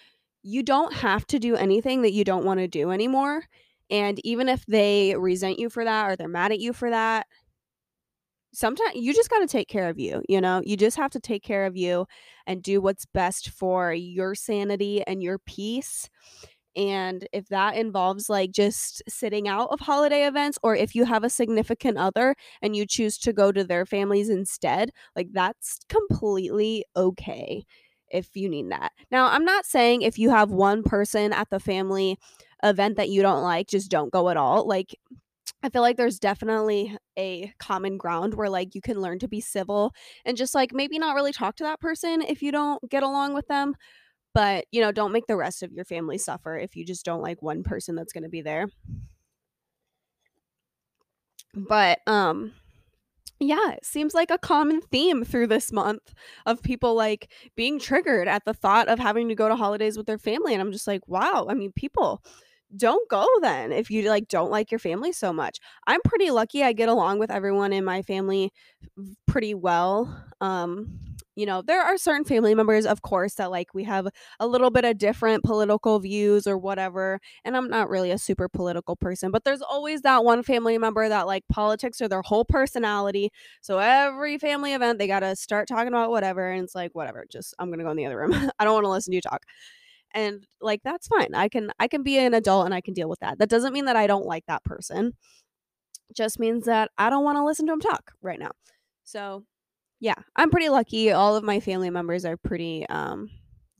you 0.43 0.63
don't 0.63 0.93
have 0.93 1.25
to 1.27 1.39
do 1.39 1.55
anything 1.55 2.01
that 2.03 2.13
you 2.13 2.23
don't 2.23 2.45
want 2.45 2.59
to 2.59 2.67
do 2.67 2.91
anymore. 2.91 3.45
And 3.89 4.19
even 4.25 4.49
if 4.49 4.65
they 4.65 5.15
resent 5.15 5.59
you 5.59 5.69
for 5.69 5.83
that 5.85 6.09
or 6.09 6.15
they're 6.15 6.27
mad 6.27 6.51
at 6.51 6.59
you 6.59 6.73
for 6.73 6.89
that, 6.89 7.27
sometimes 8.53 8.95
you 8.95 9.13
just 9.13 9.29
got 9.29 9.39
to 9.39 9.47
take 9.47 9.67
care 9.67 9.89
of 9.89 9.99
you, 9.99 10.21
you 10.29 10.39
know? 10.39 10.61
You 10.63 10.77
just 10.77 10.97
have 10.97 11.11
to 11.11 11.19
take 11.19 11.43
care 11.43 11.65
of 11.65 11.75
you 11.75 12.05
and 12.45 12.61
do 12.61 12.81
what's 12.81 13.05
best 13.05 13.49
for 13.49 13.93
your 13.93 14.35
sanity 14.35 15.03
and 15.07 15.23
your 15.23 15.39
peace. 15.39 16.09
And 16.75 17.27
if 17.33 17.47
that 17.49 17.75
involves 17.75 18.29
like 18.29 18.51
just 18.51 19.03
sitting 19.09 19.47
out 19.47 19.69
of 19.71 19.81
holiday 19.81 20.27
events, 20.27 20.59
or 20.63 20.75
if 20.75 20.95
you 20.95 21.05
have 21.05 21.23
a 21.23 21.29
significant 21.29 21.97
other 21.97 22.35
and 22.61 22.75
you 22.75 22.85
choose 22.87 23.17
to 23.19 23.33
go 23.33 23.51
to 23.51 23.63
their 23.63 23.85
families 23.85 24.29
instead, 24.29 24.91
like 25.15 25.29
that's 25.33 25.79
completely 25.89 26.85
okay 26.95 27.65
if 28.13 28.35
you 28.35 28.47
need 28.47 28.71
that. 28.71 28.93
Now, 29.11 29.27
I'm 29.27 29.43
not 29.43 29.65
saying 29.65 30.03
if 30.03 30.17
you 30.17 30.29
have 30.29 30.51
one 30.51 30.83
person 30.83 31.33
at 31.33 31.49
the 31.49 31.59
family 31.59 32.17
event 32.63 32.95
that 32.95 33.09
you 33.09 33.21
don't 33.21 33.43
like, 33.43 33.67
just 33.67 33.91
don't 33.91 34.13
go 34.13 34.29
at 34.29 34.37
all. 34.37 34.65
Like, 34.65 34.95
I 35.63 35.69
feel 35.69 35.81
like 35.81 35.97
there's 35.97 36.19
definitely 36.19 36.95
a 37.17 37.51
common 37.59 37.97
ground 37.97 38.35
where 38.35 38.49
like 38.49 38.75
you 38.75 38.81
can 38.81 39.01
learn 39.01 39.19
to 39.19 39.27
be 39.27 39.41
civil 39.41 39.93
and 40.25 40.37
just 40.37 40.53
like 40.53 40.73
maybe 40.73 40.99
not 40.99 41.15
really 41.15 41.33
talk 41.33 41.55
to 41.57 41.63
that 41.63 41.79
person 41.79 42.21
if 42.21 42.41
you 42.41 42.51
don't 42.51 42.81
get 42.89 43.03
along 43.03 43.33
with 43.33 43.47
them. 43.47 43.75
But, 44.33 44.65
you 44.71 44.81
know, 44.81 44.91
don't 44.91 45.11
make 45.11 45.27
the 45.27 45.37
rest 45.37 45.63
of 45.63 45.71
your 45.71 45.85
family 45.85 46.17
suffer 46.17 46.57
if 46.57 46.75
you 46.75 46.85
just 46.85 47.05
don't 47.05 47.21
like 47.21 47.41
one 47.41 47.63
person 47.63 47.95
that's 47.95 48.13
going 48.13 48.23
to 48.23 48.29
be 48.29 48.41
there. 48.41 48.67
But 51.55 51.99
um 52.07 52.53
yeah, 53.47 53.71
it 53.71 53.85
seems 53.85 54.13
like 54.13 54.31
a 54.31 54.37
common 54.37 54.81
theme 54.81 55.23
through 55.23 55.47
this 55.47 55.71
month 55.71 56.13
of 56.45 56.61
people 56.63 56.95
like 56.95 57.31
being 57.55 57.79
triggered 57.79 58.27
at 58.27 58.43
the 58.45 58.53
thought 58.53 58.87
of 58.87 58.99
having 58.99 59.29
to 59.29 59.35
go 59.35 59.47
to 59.49 59.55
holidays 59.55 59.97
with 59.97 60.05
their 60.07 60.17
family 60.17 60.53
and 60.53 60.61
I'm 60.61 60.71
just 60.71 60.87
like, 60.87 61.07
wow, 61.07 61.47
I 61.49 61.53
mean, 61.53 61.71
people 61.73 62.23
don't 62.75 63.07
go 63.09 63.27
then 63.41 63.71
if 63.71 63.91
you 63.91 64.09
like 64.09 64.27
don't 64.27 64.51
like 64.51 64.71
your 64.71 64.79
family 64.79 65.11
so 65.13 65.33
much. 65.33 65.59
I'm 65.87 66.01
pretty 66.03 66.31
lucky 66.31 66.63
I 66.63 66.73
get 66.73 66.89
along 66.89 67.19
with 67.19 67.31
everyone 67.31 67.73
in 67.73 67.85
my 67.85 68.01
family 68.03 68.51
pretty 69.27 69.53
well. 69.53 70.25
Um 70.41 70.99
you 71.35 71.45
know, 71.45 71.61
there 71.61 71.81
are 71.81 71.97
certain 71.97 72.23
family 72.25 72.53
members, 72.53 72.85
of 72.85 73.01
course, 73.01 73.35
that 73.35 73.49
like 73.49 73.73
we 73.73 73.83
have 73.85 74.07
a 74.39 74.47
little 74.47 74.69
bit 74.69 74.85
of 74.85 74.97
different 74.97 75.43
political 75.43 75.99
views 75.99 76.45
or 76.45 76.57
whatever. 76.57 77.19
And 77.43 77.57
I'm 77.57 77.69
not 77.69 77.89
really 77.89 78.11
a 78.11 78.17
super 78.17 78.47
political 78.47 78.95
person, 78.95 79.31
but 79.31 79.43
there's 79.43 79.61
always 79.61 80.01
that 80.01 80.23
one 80.23 80.43
family 80.43 80.77
member 80.77 81.09
that 81.09 81.25
like 81.25 81.43
politics 81.49 82.01
are 82.01 82.07
their 82.07 82.21
whole 82.21 82.45
personality. 82.45 83.31
So 83.61 83.79
every 83.79 84.37
family 84.37 84.73
event, 84.73 84.99
they 84.99 85.07
got 85.07 85.21
to 85.21 85.35
start 85.35 85.67
talking 85.67 85.87
about 85.87 86.11
whatever. 86.11 86.51
And 86.51 86.63
it's 86.63 86.75
like, 86.75 86.93
whatever, 86.93 87.25
just 87.29 87.55
I'm 87.57 87.69
going 87.69 87.79
to 87.79 87.85
go 87.85 87.91
in 87.91 87.97
the 87.97 88.05
other 88.05 88.17
room. 88.17 88.33
I 88.59 88.63
don't 88.63 88.75
want 88.75 88.85
to 88.85 88.89
listen 88.91 89.11
to 89.11 89.15
you 89.15 89.21
talk. 89.21 89.43
And 90.11 90.45
like, 90.61 90.81
that's 90.83 91.07
fine. 91.07 91.33
I 91.33 91.49
can, 91.49 91.71
I 91.79 91.87
can 91.87 92.03
be 92.03 92.19
an 92.19 92.35
adult 92.35 92.65
and 92.65 92.75
I 92.75 92.81
can 92.81 92.93
deal 92.93 93.09
with 93.09 93.19
that. 93.21 93.39
That 93.39 93.49
doesn't 93.49 93.73
mean 93.73 93.85
that 93.85 93.95
I 93.95 94.05
don't 94.05 94.27
like 94.27 94.45
that 94.47 94.63
person. 94.63 95.13
just 96.13 96.39
means 96.39 96.65
that 96.65 96.91
I 96.97 97.09
don't 97.09 97.23
want 97.23 97.37
to 97.37 97.45
listen 97.45 97.65
to 97.67 97.73
him 97.73 97.79
talk 97.79 98.11
right 98.21 98.39
now. 98.39 98.51
So 99.03 99.43
yeah, 100.03 100.15
I'm 100.35 100.49
pretty 100.49 100.67
lucky. 100.67 101.13
All 101.13 101.37
of 101.37 101.45
my 101.45 101.61
family 101.61 101.89
members 101.89 102.25
are 102.25 102.35
pretty 102.35 102.85
um 102.89 103.29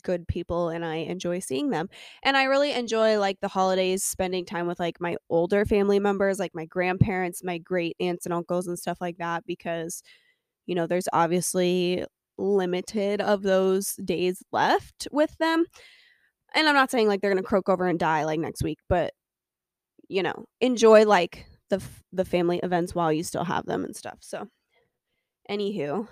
good 0.03 0.25
people 0.27 0.70
and 0.70 0.86
I 0.86 0.96
enjoy 0.98 1.39
seeing 1.39 1.70
them. 1.70 1.89
And 2.24 2.38
I 2.38 2.46
really 2.46 2.72
enjoy 2.74 3.20
like 3.20 3.39
the 3.42 3.48
holidays 3.50 4.03
spending 4.06 4.46
time 4.46 4.65
with 4.68 4.80
like 4.80 5.01
my 5.01 5.18
older 5.30 5.65
family 5.65 6.00
members, 6.00 6.39
like 6.39 6.56
my 6.56 6.65
grandparents, 6.65 7.44
my 7.44 7.58
great 7.58 7.98
aunts 8.00 8.25
and 8.25 8.34
uncles 8.34 8.68
and 8.68 8.80
stuff 8.80 9.00
like 9.01 9.18
that 9.18 9.46
because 9.46 10.01
you 10.65 10.75
know, 10.75 10.88
there's 10.88 11.10
obviously 11.13 12.06
limited 12.38 13.22
of 13.22 13.44
those 13.44 13.96
days 14.06 14.42
left 14.53 15.10
with 15.12 15.38
them. 15.39 15.65
And 16.56 16.70
I'm 16.70 16.75
not 16.75 16.92
saying 16.92 17.10
like 17.10 17.20
they're 17.22 17.32
going 17.34 17.44
to 17.44 17.48
croak 17.48 17.68
over 17.70 17.88
and 17.88 18.00
die 18.00 18.24
like 18.24 18.39
next 18.39 18.63
week, 18.63 18.80
but 18.88 19.13
you 20.10 20.24
know, 20.24 20.46
enjoy 20.62 21.06
like 21.06 21.46
the 21.70 21.82
the 22.13 22.25
family 22.25 22.60
events 22.63 22.96
while 22.96 23.12
you 23.12 23.24
still 23.24 23.44
have 23.44 23.65
them 23.65 23.84
and 23.84 23.96
stuff. 23.96 24.20
So 24.22 24.48
Anywho, 25.50 26.08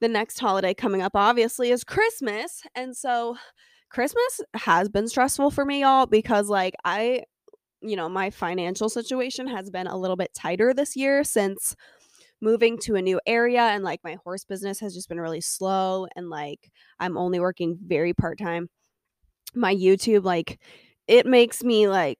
the 0.00 0.08
next 0.08 0.38
holiday 0.38 0.74
coming 0.74 1.02
up 1.02 1.12
obviously 1.14 1.70
is 1.70 1.84
Christmas. 1.84 2.62
And 2.74 2.96
so 2.96 3.36
Christmas 3.90 4.40
has 4.54 4.88
been 4.88 5.08
stressful 5.08 5.50
for 5.50 5.64
me, 5.64 5.80
y'all, 5.80 6.06
because 6.06 6.48
like 6.48 6.74
I, 6.84 7.24
you 7.80 7.96
know, 7.96 8.08
my 8.08 8.30
financial 8.30 8.88
situation 8.88 9.46
has 9.48 9.70
been 9.70 9.86
a 9.86 9.96
little 9.96 10.16
bit 10.16 10.34
tighter 10.34 10.74
this 10.74 10.96
year 10.96 11.24
since 11.24 11.74
moving 12.40 12.78
to 12.78 12.94
a 12.94 13.02
new 13.02 13.20
area 13.26 13.62
and 13.62 13.82
like 13.82 14.00
my 14.04 14.16
horse 14.22 14.44
business 14.44 14.78
has 14.80 14.94
just 14.94 15.08
been 15.08 15.20
really 15.20 15.40
slow 15.40 16.06
and 16.14 16.30
like 16.30 16.70
I'm 17.00 17.16
only 17.16 17.40
working 17.40 17.78
very 17.84 18.14
part 18.14 18.38
time. 18.38 18.68
My 19.54 19.74
YouTube, 19.74 20.24
like, 20.24 20.60
it 21.06 21.26
makes 21.26 21.64
me 21.64 21.88
like 21.88 22.18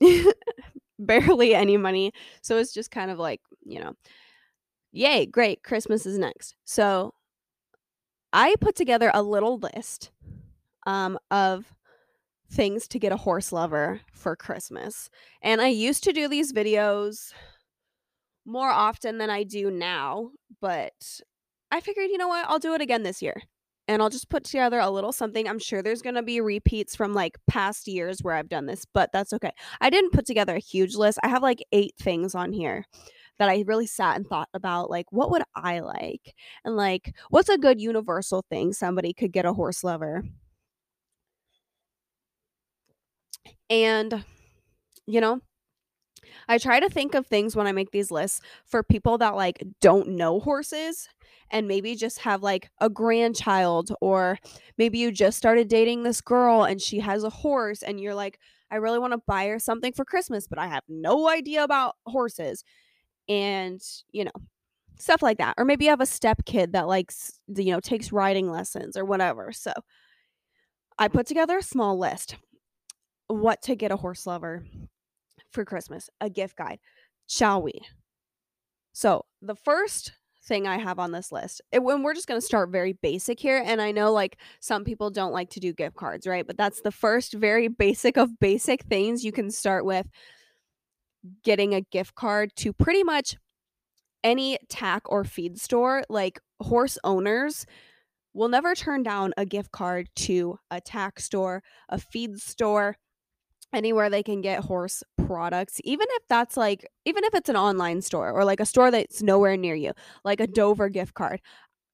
barely 0.98 1.54
any 1.54 1.76
money. 1.76 2.12
So 2.42 2.58
it's 2.58 2.74
just 2.74 2.90
kind 2.90 3.10
of 3.10 3.18
like, 3.18 3.40
you 3.64 3.80
know, 3.80 3.94
Yay, 4.96 5.26
great. 5.26 5.64
Christmas 5.64 6.06
is 6.06 6.18
next. 6.18 6.54
So 6.64 7.14
I 8.32 8.54
put 8.60 8.76
together 8.76 9.10
a 9.12 9.24
little 9.24 9.58
list 9.58 10.12
um, 10.86 11.18
of 11.32 11.74
things 12.52 12.86
to 12.88 13.00
get 13.00 13.10
a 13.10 13.16
horse 13.16 13.50
lover 13.50 14.00
for 14.12 14.36
Christmas. 14.36 15.10
And 15.42 15.60
I 15.60 15.66
used 15.66 16.04
to 16.04 16.12
do 16.12 16.28
these 16.28 16.52
videos 16.52 17.32
more 18.46 18.70
often 18.70 19.18
than 19.18 19.30
I 19.30 19.42
do 19.42 19.68
now, 19.68 20.30
but 20.60 21.20
I 21.72 21.80
figured, 21.80 22.10
you 22.10 22.18
know 22.18 22.28
what, 22.28 22.46
I'll 22.48 22.60
do 22.60 22.74
it 22.74 22.80
again 22.80 23.02
this 23.02 23.20
year. 23.20 23.42
And 23.88 24.00
I'll 24.00 24.10
just 24.10 24.28
put 24.28 24.44
together 24.44 24.78
a 24.78 24.90
little 24.90 25.12
something. 25.12 25.48
I'm 25.48 25.58
sure 25.58 25.82
there's 25.82 26.02
going 26.02 26.14
to 26.14 26.22
be 26.22 26.40
repeats 26.40 26.94
from 26.94 27.14
like 27.14 27.36
past 27.48 27.88
years 27.88 28.20
where 28.22 28.34
I've 28.34 28.48
done 28.48 28.66
this, 28.66 28.84
but 28.94 29.10
that's 29.12 29.32
okay. 29.32 29.50
I 29.80 29.90
didn't 29.90 30.12
put 30.12 30.24
together 30.24 30.54
a 30.54 30.60
huge 30.60 30.94
list. 30.94 31.18
I 31.24 31.28
have 31.28 31.42
like 31.42 31.64
eight 31.72 31.94
things 31.98 32.36
on 32.36 32.52
here 32.52 32.86
that 33.38 33.48
I 33.48 33.64
really 33.66 33.86
sat 33.86 34.16
and 34.16 34.26
thought 34.26 34.48
about 34.54 34.90
like 34.90 35.06
what 35.12 35.30
would 35.30 35.42
I 35.54 35.80
like? 35.80 36.34
And 36.64 36.76
like 36.76 37.14
what's 37.30 37.48
a 37.48 37.58
good 37.58 37.80
universal 37.80 38.44
thing 38.50 38.72
somebody 38.72 39.12
could 39.12 39.32
get 39.32 39.44
a 39.46 39.52
horse 39.52 39.84
lover? 39.84 40.24
And 43.70 44.24
you 45.06 45.20
know, 45.20 45.40
I 46.48 46.58
try 46.58 46.80
to 46.80 46.88
think 46.88 47.14
of 47.14 47.26
things 47.26 47.56
when 47.56 47.66
I 47.66 47.72
make 47.72 47.90
these 47.90 48.10
lists 48.10 48.40
for 48.64 48.82
people 48.82 49.18
that 49.18 49.34
like 49.36 49.62
don't 49.80 50.08
know 50.10 50.40
horses 50.40 51.08
and 51.50 51.68
maybe 51.68 51.94
just 51.94 52.20
have 52.20 52.42
like 52.42 52.70
a 52.80 52.88
grandchild 52.88 53.92
or 54.00 54.38
maybe 54.78 54.98
you 54.98 55.12
just 55.12 55.38
started 55.38 55.68
dating 55.68 56.02
this 56.02 56.20
girl 56.20 56.64
and 56.64 56.80
she 56.80 56.98
has 57.00 57.24
a 57.24 57.30
horse 57.30 57.82
and 57.82 58.00
you're 58.00 58.14
like 58.14 58.38
I 58.70 58.76
really 58.76 58.98
want 58.98 59.12
to 59.12 59.22
buy 59.26 59.46
her 59.48 59.58
something 59.58 59.92
for 59.92 60.04
Christmas 60.04 60.46
but 60.46 60.58
I 60.58 60.66
have 60.68 60.82
no 60.88 61.28
idea 61.28 61.62
about 61.64 61.96
horses 62.06 62.64
and 63.28 63.80
you 64.12 64.24
know 64.24 64.32
stuff 64.98 65.22
like 65.22 65.38
that 65.38 65.54
or 65.58 65.64
maybe 65.64 65.84
you 65.84 65.90
have 65.90 66.00
a 66.00 66.06
step 66.06 66.44
kid 66.44 66.72
that 66.72 66.86
likes 66.86 67.40
you 67.56 67.72
know 67.72 67.80
takes 67.80 68.12
riding 68.12 68.50
lessons 68.50 68.96
or 68.96 69.04
whatever 69.04 69.52
so 69.52 69.72
i 70.98 71.08
put 71.08 71.26
together 71.26 71.58
a 71.58 71.62
small 71.62 71.98
list 71.98 72.36
what 73.26 73.60
to 73.62 73.74
get 73.74 73.90
a 73.90 73.96
horse 73.96 74.26
lover 74.26 74.64
for 75.50 75.64
christmas 75.64 76.08
a 76.20 76.30
gift 76.30 76.56
guide 76.56 76.78
shall 77.26 77.62
we? 77.62 77.72
So 78.92 79.24
the 79.42 79.56
first 79.56 80.12
thing 80.46 80.66
i 80.68 80.76
have 80.76 80.98
on 80.98 81.10
this 81.10 81.32
list 81.32 81.62
it, 81.72 81.82
when 81.82 82.02
we're 82.02 82.14
just 82.14 82.26
going 82.26 82.38
to 82.38 82.46
start 82.46 82.68
very 82.68 82.92
basic 82.92 83.40
here 83.40 83.62
and 83.64 83.80
i 83.80 83.90
know 83.90 84.12
like 84.12 84.36
some 84.60 84.84
people 84.84 85.08
don't 85.08 85.32
like 85.32 85.48
to 85.48 85.58
do 85.58 85.72
gift 85.72 85.96
cards 85.96 86.26
right? 86.26 86.46
But 86.46 86.58
that's 86.58 86.82
the 86.82 86.92
first 86.92 87.32
very 87.32 87.68
basic 87.68 88.18
of 88.18 88.38
basic 88.38 88.82
things 88.82 89.24
you 89.24 89.32
can 89.32 89.50
start 89.50 89.86
with 89.86 90.06
getting 91.42 91.74
a 91.74 91.80
gift 91.80 92.14
card 92.14 92.50
to 92.56 92.72
pretty 92.72 93.02
much 93.02 93.36
any 94.22 94.58
tack 94.68 95.02
or 95.06 95.24
feed 95.24 95.60
store, 95.60 96.02
like 96.08 96.40
horse 96.60 96.98
owners 97.04 97.66
will 98.32 98.48
never 98.48 98.74
turn 98.74 99.02
down 99.02 99.32
a 99.36 99.46
gift 99.46 99.70
card 99.70 100.08
to 100.16 100.58
a 100.70 100.80
tack 100.80 101.20
store, 101.20 101.62
a 101.88 101.98
feed 101.98 102.38
store, 102.40 102.96
anywhere 103.72 104.08
they 104.10 104.22
can 104.22 104.40
get 104.40 104.60
horse 104.64 105.02
products, 105.26 105.80
even 105.84 106.06
if 106.10 106.22
that's 106.28 106.56
like, 106.56 106.88
even 107.04 107.24
if 107.24 107.34
it's 107.34 107.48
an 107.48 107.56
online 107.56 108.00
store 108.00 108.30
or 108.32 108.44
like 108.44 108.60
a 108.60 108.66
store 108.66 108.90
that's 108.90 109.22
nowhere 109.22 109.56
near 109.56 109.74
you, 109.74 109.92
like 110.24 110.40
a 110.40 110.46
Dover 110.46 110.88
gift 110.88 111.14
card. 111.14 111.40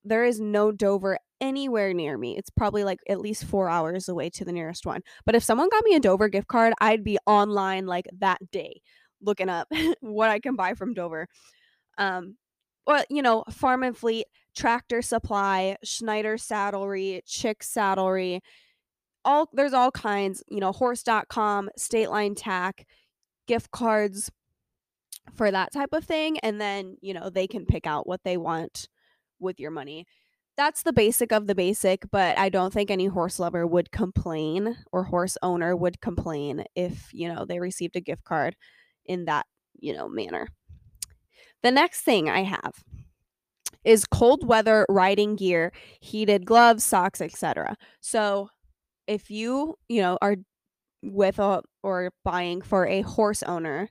There 0.04 0.24
is 0.24 0.40
no 0.40 0.72
Dover 0.72 1.18
anywhere 1.40 1.92
near 1.92 2.16
me. 2.16 2.36
It's 2.36 2.50
probably 2.50 2.84
like 2.84 3.00
at 3.08 3.20
least 3.20 3.44
four 3.44 3.68
hours 3.68 4.08
away 4.08 4.30
to 4.30 4.44
the 4.44 4.52
nearest 4.52 4.86
one. 4.86 5.02
But 5.26 5.34
if 5.34 5.42
someone 5.44 5.68
got 5.70 5.84
me 5.84 5.94
a 5.94 6.00
Dover 6.00 6.28
gift 6.28 6.48
card, 6.48 6.72
I'd 6.80 7.04
be 7.04 7.18
online 7.26 7.86
like 7.86 8.06
that 8.18 8.38
day 8.50 8.80
looking 9.22 9.48
up 9.48 9.68
what 10.00 10.30
I 10.30 10.38
can 10.38 10.56
buy 10.56 10.74
from 10.74 10.94
Dover. 10.94 11.26
Um, 11.98 12.36
well, 12.86 13.04
you 13.10 13.22
know, 13.22 13.44
Farm 13.50 13.82
and 13.82 13.96
Fleet, 13.96 14.26
Tractor 14.56 15.02
Supply, 15.02 15.76
Schneider 15.84 16.36
Saddlery, 16.36 17.20
Chick 17.26 17.62
Saddlery, 17.62 18.40
all 19.24 19.48
there's 19.52 19.74
all 19.74 19.90
kinds, 19.90 20.42
you 20.48 20.60
know, 20.60 20.72
horse.com, 20.72 21.70
State 21.76 22.10
Line 22.10 22.34
Tack, 22.34 22.86
gift 23.46 23.70
cards 23.70 24.30
for 25.34 25.50
that 25.50 25.72
type 25.72 25.92
of 25.92 26.04
thing 26.04 26.38
and 26.38 26.60
then, 26.60 26.96
you 27.00 27.14
know, 27.14 27.30
they 27.30 27.46
can 27.46 27.66
pick 27.66 27.86
out 27.86 28.06
what 28.06 28.20
they 28.24 28.36
want 28.36 28.88
with 29.38 29.60
your 29.60 29.70
money. 29.70 30.06
That's 30.56 30.82
the 30.82 30.92
basic 30.92 31.32
of 31.32 31.46
the 31.46 31.54
basic, 31.54 32.10
but 32.10 32.36
I 32.38 32.48
don't 32.48 32.72
think 32.72 32.90
any 32.90 33.06
horse 33.06 33.38
lover 33.38 33.66
would 33.66 33.92
complain 33.92 34.76
or 34.92 35.04
horse 35.04 35.36
owner 35.42 35.76
would 35.76 36.00
complain 36.00 36.64
if, 36.74 37.10
you 37.12 37.32
know, 37.32 37.44
they 37.44 37.60
received 37.60 37.96
a 37.96 38.00
gift 38.00 38.24
card 38.24 38.56
in 39.06 39.26
that, 39.26 39.46
you 39.78 39.94
know, 39.94 40.08
manner. 40.08 40.48
The 41.62 41.70
next 41.70 42.00
thing 42.00 42.28
I 42.28 42.42
have 42.42 42.84
is 43.84 44.04
cold 44.04 44.46
weather 44.46 44.86
riding 44.88 45.36
gear, 45.36 45.72
heated 46.00 46.46
gloves, 46.46 46.84
socks, 46.84 47.20
etc. 47.20 47.76
So, 48.00 48.48
if 49.06 49.30
you, 49.30 49.76
you 49.88 50.02
know, 50.02 50.18
are 50.22 50.36
with 51.02 51.38
a 51.38 51.62
or 51.82 52.10
buying 52.24 52.60
for 52.62 52.86
a 52.86 53.02
horse 53.02 53.42
owner, 53.42 53.88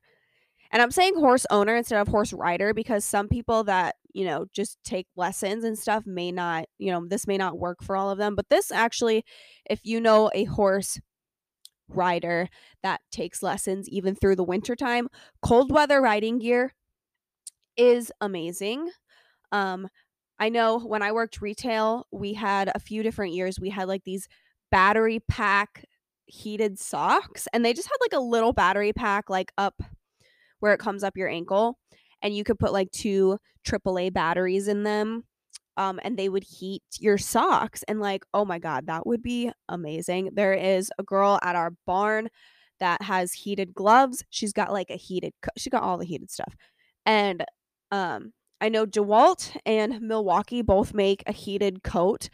and 0.72 0.82
I'm 0.82 0.92
saying 0.92 1.16
horse 1.16 1.46
owner 1.50 1.76
instead 1.76 2.00
of 2.00 2.08
horse 2.08 2.32
rider 2.34 2.74
because 2.74 3.04
some 3.04 3.28
people 3.28 3.64
that, 3.66 3.96
you 4.14 4.26
know, 4.26 4.46
just 4.54 4.78
take 4.84 5.08
lessons 5.16 5.64
and 5.64 5.78
stuff 5.78 6.04
may 6.06 6.32
not, 6.32 6.66
you 6.78 6.92
know, 6.92 7.06
this 7.08 7.26
may 7.26 7.38
not 7.38 7.58
work 7.58 7.84
for 7.84 7.96
all 7.96 8.12
of 8.12 8.20
them, 8.20 8.36
but 8.36 8.50
this 8.50 8.72
actually 8.72 9.24
if 9.70 9.82
you 9.84 10.00
know 10.00 10.30
a 10.36 10.44
horse 10.46 11.00
rider 11.90 12.48
that 12.84 13.02
takes 13.12 13.44
lessons 13.44 13.90
even 13.90 14.16
through 14.16 14.36
the 14.36 14.44
winter 14.44 14.76
time, 14.76 15.10
cold 15.42 15.72
weather 15.72 16.02
riding 16.02 16.40
gear 16.40 16.74
is 17.78 18.12
amazing. 18.22 18.90
Um, 19.52 19.88
I 20.40 20.50
know 20.50 20.80
when 20.80 21.02
I 21.02 21.12
worked 21.12 21.42
retail, 21.42 22.08
we 22.12 22.34
had 22.34 22.72
a 22.74 22.80
few 22.80 23.04
different 23.04 23.34
years. 23.34 23.60
We 23.60 23.70
had 23.70 23.88
like 23.88 24.04
these 24.04 24.28
battery 24.72 25.20
pack 25.28 25.86
heated 26.26 26.80
socks, 26.80 27.48
and 27.52 27.66
they 27.66 27.74
just 27.74 27.88
had 27.88 27.98
like 28.02 28.14
a 28.14 28.24
little 28.24 28.54
battery 28.54 28.94
pack, 28.94 29.30
like 29.30 29.52
up 29.58 29.82
where 30.60 30.74
it 30.74 30.80
comes 30.80 31.04
up 31.04 31.18
your 31.18 31.30
ankle, 31.30 31.78
and 32.22 32.36
you 32.36 32.44
could 32.44 32.60
put 32.60 32.74
like 32.74 32.92
two 32.92 33.38
AAA 33.66 34.14
batteries 34.14 34.68
in 34.68 34.84
them. 34.84 35.24
Um, 35.80 36.00
and 36.04 36.18
they 36.20 36.30
would 36.30 36.44
heat 36.46 36.84
your 37.00 37.18
socks, 37.18 37.84
and 37.88 38.02
like, 38.02 38.24
oh 38.36 38.46
my 38.46 38.60
god, 38.60 38.88
that 38.88 39.08
would 39.08 39.24
be 39.24 39.52
amazing. 39.70 40.32
There 40.36 40.54
is 40.54 40.92
a 41.00 41.04
girl 41.04 41.40
at 41.44 41.56
our 41.56 41.72
barn 41.88 42.30
that 42.80 43.02
has 43.04 43.34
heated 43.34 43.74
gloves. 43.74 44.24
She's 44.30 44.54
got 44.54 44.74
like 44.74 44.92
a 44.92 44.98
heated, 44.98 45.34
co- 45.42 45.52
she 45.58 45.70
got 45.72 45.84
all 45.84 45.98
the 45.98 46.06
heated 46.06 46.32
stuff, 46.32 46.56
and 47.06 47.46
um, 47.92 48.34
I 48.62 48.70
know 48.70 48.86
DeWalt 48.86 49.58
and 49.66 50.02
Milwaukee 50.02 50.62
both 50.62 50.94
make 50.94 51.24
a 51.28 51.32
heated 51.32 51.84
coat 51.84 52.30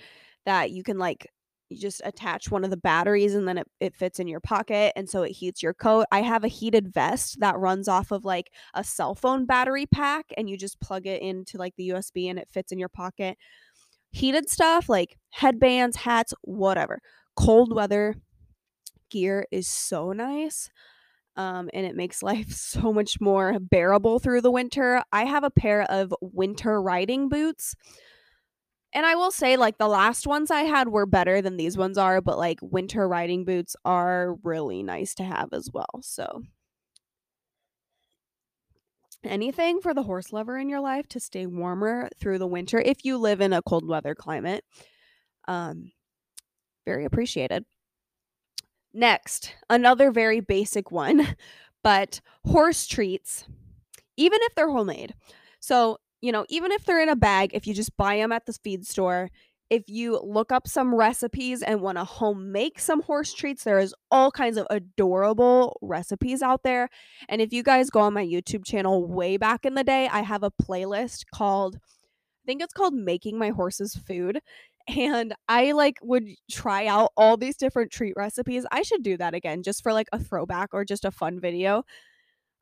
that 0.46 0.72
you 0.72 0.84
can 0.84 0.98
like 1.00 1.28
you 1.70 1.78
just 1.78 2.02
attach 2.06 2.52
one 2.52 2.64
of 2.64 2.70
the 2.70 2.78
batteries 2.78 3.34
and 3.34 3.48
then 3.48 3.58
it, 3.58 3.68
it 3.80 3.96
fits 3.96 4.20
in 4.20 4.28
your 4.28 4.40
pocket 4.40 4.94
and 4.96 5.10
so 5.10 5.24
it 5.24 5.32
heats 5.32 5.64
your 5.64 5.74
coat. 5.74 6.06
I 6.12 6.22
have 6.22 6.44
a 6.44 6.50
heated 6.50 6.94
vest 6.94 7.40
that 7.40 7.58
runs 7.58 7.88
off 7.88 8.12
of 8.12 8.26
like 8.26 8.52
a 8.74 8.84
cell 8.84 9.16
phone 9.16 9.46
battery 9.46 9.86
pack 9.86 10.26
and 10.38 10.50
you 10.50 10.58
just 10.58 10.80
plug 10.80 11.08
it 11.08 11.22
into 11.22 11.58
like 11.58 11.76
the 11.76 11.90
USB 11.90 12.30
and 12.30 12.38
it 12.38 12.50
fits 12.52 12.72
in 12.72 12.80
your 12.80 12.90
pocket. 12.90 13.38
Heated 14.12 14.50
stuff 14.50 14.88
like 14.88 15.18
headbands, 15.32 15.98
hats, 15.98 16.34
whatever. 16.42 17.00
Cold 17.36 17.74
weather 17.74 18.16
gear 19.10 19.46
is 19.52 19.68
so 19.68 20.12
nice 20.12 20.70
um, 21.38 21.70
and 21.74 21.86
it 21.86 21.96
makes 21.96 22.24
life 22.24 22.52
so 22.52 22.94
much 22.94 23.20
more 23.20 23.60
bearable 23.60 24.20
through 24.20 24.42
the 24.42 24.52
winter. 24.52 25.04
I 25.12 25.26
have 25.26 25.44
a 25.44 25.50
pair 25.50 25.84
of 25.84 26.14
winter 26.22 26.82
riding 26.82 27.30
boots. 27.30 27.76
And 28.96 29.06
I 29.06 29.16
will 29.16 29.32
say, 29.32 29.58
like, 29.58 29.78
the 29.78 29.88
last 29.90 30.26
ones 30.26 30.50
I 30.50 30.62
had 30.64 30.90
were 30.90 31.06
better 31.06 31.42
than 31.42 31.58
these 31.58 31.78
ones 31.78 31.98
are, 32.00 32.22
but 32.22 32.38
like, 32.40 32.60
winter 32.64 33.08
riding 33.08 33.46
boots 33.46 33.76
are 33.86 34.36
really 34.44 34.84
nice 34.84 35.14
to 35.16 35.24
have 35.26 35.50
as 35.54 35.70
well. 35.72 36.02
So, 36.02 36.44
anything 39.24 39.82
for 39.82 39.94
the 39.94 40.04
horse 40.04 40.32
lover 40.32 40.58
in 40.58 40.70
your 40.70 40.80
life 40.80 41.08
to 41.10 41.20
stay 41.20 41.46
warmer 41.46 42.10
through 42.20 42.38
the 42.40 42.48
winter 42.48 42.80
if 42.80 43.04
you 43.04 43.18
live 43.18 43.42
in 43.42 43.54
a 43.54 43.62
cold 43.62 43.88
weather 43.88 44.16
climate. 44.16 44.64
Um, 45.48 45.92
very 46.86 47.06
appreciated. 47.06 47.66
Next, 48.94 49.54
another 49.70 50.12
very 50.12 50.40
basic 50.40 50.92
one, 50.92 51.36
but 51.84 52.22
horse 52.46 52.88
treats, 52.88 53.46
even 54.18 54.40
if 54.44 54.56
they're 54.56 54.72
homemade. 54.72 55.16
So, 55.60 56.00
you 56.22 56.32
know, 56.32 56.46
even 56.50 56.72
if 56.72 56.86
they're 56.86 57.02
in 57.02 57.10
a 57.10 57.16
bag, 57.16 57.52
if 57.54 57.68
you 57.68 57.74
just 57.74 57.96
buy 57.98 58.18
them 58.18 58.32
at 58.32 58.46
the 58.46 58.54
feed 58.54 58.86
store, 58.86 59.30
if 59.70 59.84
you 59.88 60.20
look 60.24 60.52
up 60.52 60.68
some 60.68 60.94
recipes 60.94 61.64
and 61.64 61.82
want 61.82 61.98
to 61.98 62.04
home 62.04 62.52
make 62.52 62.80
some 62.80 63.02
horse 63.02 63.34
treats, 63.34 63.64
there 63.64 63.80
is 63.80 63.96
all 64.12 64.32
kinds 64.32 64.58
of 64.58 64.68
adorable 64.70 65.78
recipes 65.82 66.42
out 66.42 66.64
there. 66.64 66.90
And 67.28 67.42
if 67.42 67.52
you 67.52 67.64
guys 67.64 67.90
go 67.90 68.02
on 68.02 68.14
my 68.14 68.26
YouTube 68.26 68.64
channel 68.64 69.08
way 69.08 69.38
back 69.38 69.66
in 69.66 69.74
the 69.74 69.84
day, 69.84 70.08
I 70.08 70.22
have 70.22 70.44
a 70.44 70.52
playlist 70.52 71.26
called 71.34 71.78
I 71.78 72.46
think 72.46 72.62
it's 72.62 72.74
called 72.74 72.94
Making 72.94 73.40
My 73.40 73.50
Horse's 73.50 73.96
Food 73.96 74.40
and 74.88 75.34
I 75.48 75.72
like 75.72 75.98
would 76.04 76.28
try 76.52 76.86
out 76.86 77.12
all 77.18 77.38
these 77.38 77.58
different 77.58 77.92
treat 77.92 78.14
recipes. 78.16 78.66
I 78.72 78.84
should 78.84 79.04
do 79.04 79.18
that 79.18 79.34
again 79.34 79.64
just 79.64 79.82
for 79.82 79.94
like 79.94 80.08
a 80.12 80.20
throwback 80.20 80.70
or 80.74 80.86
just 80.86 81.06
a 81.06 81.12
fun 81.12 81.40
video. 81.40 81.84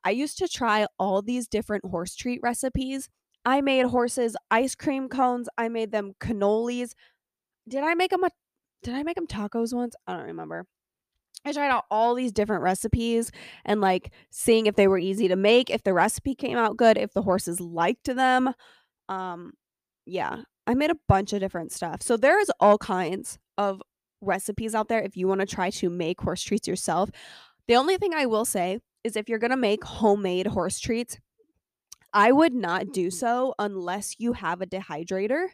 I 0.04 0.10
used 0.10 0.38
to 0.38 0.48
try 0.48 0.86
all 0.98 1.22
these 1.22 1.48
different 1.48 1.84
horse 1.84 2.14
treat 2.14 2.40
recipes. 2.42 3.08
I 3.44 3.60
made 3.60 3.86
horses 3.86 4.36
ice 4.50 4.74
cream 4.74 5.08
cones. 5.08 5.48
I 5.58 5.68
made 5.68 5.92
them 5.92 6.14
cannolis. 6.20 6.92
Did 7.68 7.84
I 7.84 7.94
make 7.94 8.10
them 8.10 8.24
a 8.24 8.30
did 8.82 8.94
I 8.94 9.02
make 9.02 9.16
them 9.16 9.26
tacos 9.26 9.74
once? 9.74 9.94
I 10.06 10.14
don't 10.14 10.26
remember. 10.26 10.66
I 11.46 11.52
tried 11.52 11.70
out 11.70 11.84
all 11.90 12.14
these 12.14 12.32
different 12.32 12.62
recipes 12.62 13.30
and 13.64 13.80
like 13.80 14.12
seeing 14.30 14.66
if 14.66 14.76
they 14.76 14.88
were 14.88 14.98
easy 14.98 15.28
to 15.28 15.36
make, 15.36 15.70
if 15.70 15.82
the 15.82 15.92
recipe 15.92 16.34
came 16.34 16.56
out 16.56 16.76
good, 16.76 16.96
if 16.96 17.12
the 17.12 17.22
horses 17.22 17.60
liked 17.60 18.14
them. 18.14 18.52
Um 19.08 19.52
yeah, 20.06 20.42
I 20.66 20.74
made 20.74 20.90
a 20.90 20.98
bunch 21.08 21.32
of 21.32 21.40
different 21.40 21.72
stuff. 21.72 22.02
So 22.02 22.16
there's 22.16 22.50
all 22.60 22.78
kinds 22.78 23.38
of 23.58 23.82
recipes 24.20 24.74
out 24.74 24.88
there 24.88 25.00
if 25.00 25.16
you 25.16 25.28
want 25.28 25.40
to 25.40 25.46
try 25.46 25.70
to 25.70 25.90
make 25.90 26.20
horse 26.20 26.42
treats 26.42 26.68
yourself. 26.68 27.10
The 27.68 27.76
only 27.76 27.96
thing 27.96 28.14
I 28.14 28.26
will 28.26 28.44
say 28.44 28.80
is 29.02 29.16
if 29.16 29.28
you're 29.28 29.38
going 29.38 29.50
to 29.50 29.56
make 29.56 29.84
homemade 29.84 30.46
horse 30.46 30.78
treats, 30.78 31.18
I 32.14 32.30
would 32.30 32.54
not 32.54 32.92
do 32.92 33.10
so 33.10 33.54
unless 33.58 34.20
you 34.20 34.34
have 34.34 34.62
a 34.62 34.66
dehydrator. 34.66 35.48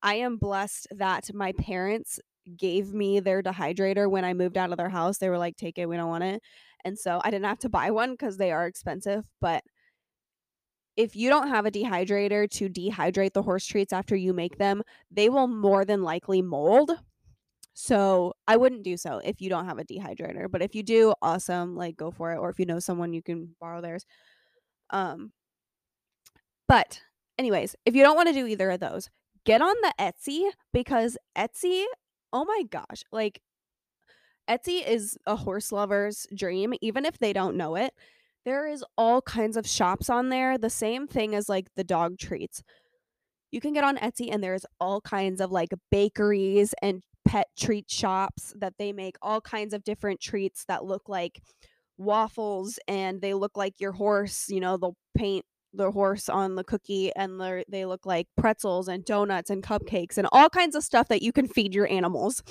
I 0.00 0.14
am 0.14 0.36
blessed 0.36 0.86
that 0.92 1.34
my 1.34 1.52
parents 1.52 2.20
gave 2.56 2.94
me 2.94 3.20
their 3.20 3.42
dehydrator 3.42 4.08
when 4.08 4.24
I 4.24 4.32
moved 4.32 4.56
out 4.56 4.70
of 4.70 4.78
their 4.78 4.88
house. 4.88 5.18
They 5.18 5.28
were 5.28 5.38
like, 5.38 5.56
take 5.56 5.78
it, 5.78 5.88
we 5.88 5.96
don't 5.96 6.08
want 6.08 6.24
it. 6.24 6.42
And 6.84 6.96
so 6.96 7.20
I 7.24 7.30
didn't 7.30 7.46
have 7.46 7.58
to 7.60 7.68
buy 7.68 7.90
one 7.90 8.12
because 8.12 8.36
they 8.36 8.52
are 8.52 8.66
expensive. 8.66 9.24
But 9.40 9.64
if 10.96 11.16
you 11.16 11.30
don't 11.30 11.48
have 11.48 11.66
a 11.66 11.70
dehydrator 11.70 12.48
to 12.50 12.68
dehydrate 12.68 13.32
the 13.32 13.42
horse 13.42 13.66
treats 13.66 13.92
after 13.92 14.14
you 14.14 14.32
make 14.32 14.58
them, 14.58 14.82
they 15.10 15.28
will 15.28 15.48
more 15.48 15.84
than 15.84 16.02
likely 16.02 16.42
mold. 16.42 16.92
So 17.74 18.34
I 18.46 18.56
wouldn't 18.56 18.84
do 18.84 18.96
so 18.96 19.20
if 19.24 19.40
you 19.40 19.48
don't 19.48 19.66
have 19.66 19.78
a 19.78 19.84
dehydrator. 19.84 20.50
But 20.50 20.62
if 20.62 20.74
you 20.74 20.82
do, 20.82 21.14
awesome, 21.22 21.74
like 21.74 21.96
go 21.96 22.10
for 22.10 22.32
it. 22.32 22.36
Or 22.38 22.50
if 22.50 22.58
you 22.60 22.66
know 22.66 22.78
someone, 22.78 23.12
you 23.12 23.22
can 23.22 23.56
borrow 23.58 23.80
theirs. 23.80 24.04
Um, 24.90 25.32
but 26.72 27.02
anyways, 27.36 27.76
if 27.84 27.94
you 27.94 28.02
don't 28.02 28.16
want 28.16 28.28
to 28.28 28.32
do 28.32 28.46
either 28.46 28.70
of 28.70 28.80
those, 28.80 29.10
get 29.44 29.60
on 29.60 29.74
the 29.82 29.92
Etsy 30.00 30.50
because 30.72 31.18
Etsy, 31.36 31.84
oh 32.32 32.46
my 32.46 32.62
gosh, 32.70 33.04
like 33.12 33.42
Etsy 34.48 34.82
is 34.82 35.18
a 35.26 35.36
horse 35.36 35.70
lover's 35.70 36.26
dream, 36.34 36.72
even 36.80 37.04
if 37.04 37.18
they 37.18 37.34
don't 37.34 37.58
know 37.58 37.76
it. 37.76 37.92
There 38.46 38.66
is 38.66 38.82
all 38.96 39.20
kinds 39.20 39.58
of 39.58 39.66
shops 39.66 40.08
on 40.08 40.30
there, 40.30 40.56
the 40.56 40.70
same 40.70 41.06
thing 41.06 41.34
as 41.34 41.46
like 41.46 41.66
the 41.76 41.84
dog 41.84 42.16
treats. 42.16 42.62
You 43.50 43.60
can 43.60 43.74
get 43.74 43.84
on 43.84 43.98
Etsy 43.98 44.32
and 44.32 44.42
there's 44.42 44.64
all 44.80 45.02
kinds 45.02 45.42
of 45.42 45.52
like 45.52 45.74
bakeries 45.90 46.74
and 46.80 47.02
pet 47.28 47.48
treat 47.54 47.90
shops 47.90 48.54
that 48.58 48.78
they 48.78 48.94
make 48.94 49.16
all 49.20 49.42
kinds 49.42 49.74
of 49.74 49.84
different 49.84 50.22
treats 50.22 50.64
that 50.68 50.86
look 50.86 51.06
like 51.06 51.42
waffles 51.98 52.78
and 52.88 53.20
they 53.20 53.34
look 53.34 53.58
like 53.58 53.74
your 53.78 53.92
horse, 53.92 54.46
you 54.48 54.58
know, 54.58 54.78
they'll 54.78 54.96
paint 55.14 55.44
the 55.74 55.90
horse 55.90 56.28
on 56.28 56.54
the 56.54 56.64
cookie 56.64 57.12
and 57.16 57.40
they 57.68 57.84
look 57.84 58.04
like 58.04 58.28
pretzels 58.36 58.88
and 58.88 59.04
donuts 59.04 59.50
and 59.50 59.62
cupcakes 59.62 60.18
and 60.18 60.28
all 60.32 60.50
kinds 60.50 60.76
of 60.76 60.84
stuff 60.84 61.08
that 61.08 61.22
you 61.22 61.32
can 61.32 61.48
feed 61.48 61.74
your 61.74 61.90
animals. 61.90 62.42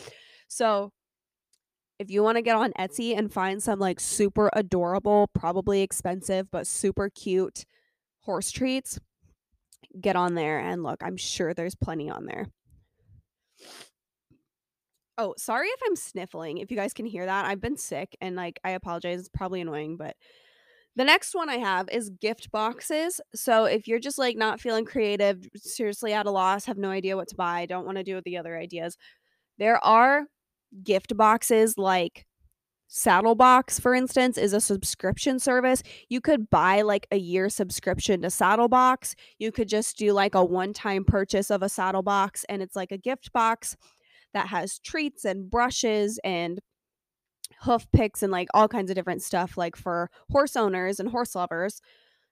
So 0.47 0.91
if 1.99 2.10
you 2.10 2.23
want 2.23 2.38
to 2.38 2.41
get 2.41 2.55
on 2.55 2.73
Etsy 2.79 3.15
and 3.15 3.31
find 3.31 3.62
some 3.62 3.77
like 3.77 3.99
super 3.99 4.49
adorable, 4.53 5.29
probably 5.36 5.81
expensive, 5.81 6.49
but 6.49 6.65
super 6.65 7.10
cute 7.10 7.65
horse 8.21 8.49
treats, 8.49 8.99
get 9.99 10.15
on 10.15 10.34
there 10.34 10.60
and 10.60 10.81
look. 10.81 11.03
I'm 11.03 11.17
sure 11.17 11.53
there's 11.53 11.75
plenty 11.75 12.10
on 12.10 12.25
there. 12.25 12.47
Oh, 15.17 15.36
sorry 15.38 15.67
if 15.67 15.79
I'm 15.86 15.95
sniffling. 15.95 16.57
If 16.57 16.71
you 16.71 16.77
guys 16.77 16.93
can 16.93 17.05
hear 17.05 17.25
that, 17.27 17.45
I've 17.45 17.62
been 17.62 17.77
sick 17.77 18.17
and 18.19 18.36
like 18.36 18.60
I 18.63 18.71
apologize. 18.71 19.19
It's 19.19 19.29
probably 19.29 19.62
annoying, 19.62 19.97
but 19.97 20.15
the 20.95 21.06
next 21.06 21.34
one 21.34 21.49
I 21.49 21.58
have 21.58 21.89
is 21.89 22.10
gift 22.10 22.51
boxes. 22.51 23.21
So 23.34 23.65
if 23.65 23.88
you're 23.88 23.99
just 23.99 24.17
like 24.17 24.36
not 24.36 24.60
feeling 24.60 24.86
creative, 24.86 25.47
seriously 25.56 26.13
at 26.13 26.25
a 26.25 26.32
loss, 26.32 26.65
have 26.65 26.77
no 26.77 26.89
idea 26.89 27.15
what 27.15 27.30
to 27.30 27.36
buy, 27.36 27.65
don't 27.65 27.86
want 27.86 27.97
to 27.97 28.04
do 28.04 28.19
the 28.23 28.38
other 28.38 28.58
ideas, 28.58 28.97
there 29.58 29.84
are 29.84 30.25
gift 30.84 31.15
boxes 31.15 31.77
like 31.77 32.25
Saddlebox, 32.89 33.80
for 33.80 33.95
instance, 33.95 34.38
is 34.38 34.51
a 34.51 34.60
subscription 34.60 35.39
service. 35.39 35.82
You 36.10 36.19
could 36.19 36.49
buy 36.49 36.82
like 36.82 37.08
a 37.12 37.17
year 37.17 37.47
subscription 37.47 38.21
to 38.23 38.27
Saddlebox. 38.27 39.13
You 39.39 39.49
could 39.54 39.69
just 39.69 39.97
do 39.97 40.12
like 40.12 40.36
a 40.36 40.43
one 40.43 40.73
time 40.73 41.06
purchase 41.06 41.49
of 41.49 41.63
a 41.63 41.67
Saddlebox, 41.67 42.43
and 42.49 42.62
it's 42.62 42.75
like 42.75 42.91
a 42.91 42.97
gift 42.97 43.32
box 43.32 43.77
that 44.34 44.47
has 44.47 44.80
treats 44.80 45.23
and 45.23 45.49
brushes 45.49 46.19
and 46.25 46.60
hoof 47.61 47.87
picks 47.91 48.23
and 48.23 48.31
like 48.31 48.47
all 48.53 48.67
kinds 48.67 48.89
of 48.89 48.95
different 48.95 49.21
stuff 49.21 49.57
like 49.57 49.75
for 49.75 50.09
horse 50.29 50.55
owners 50.55 50.99
and 50.99 51.09
horse 51.09 51.35
lovers 51.35 51.81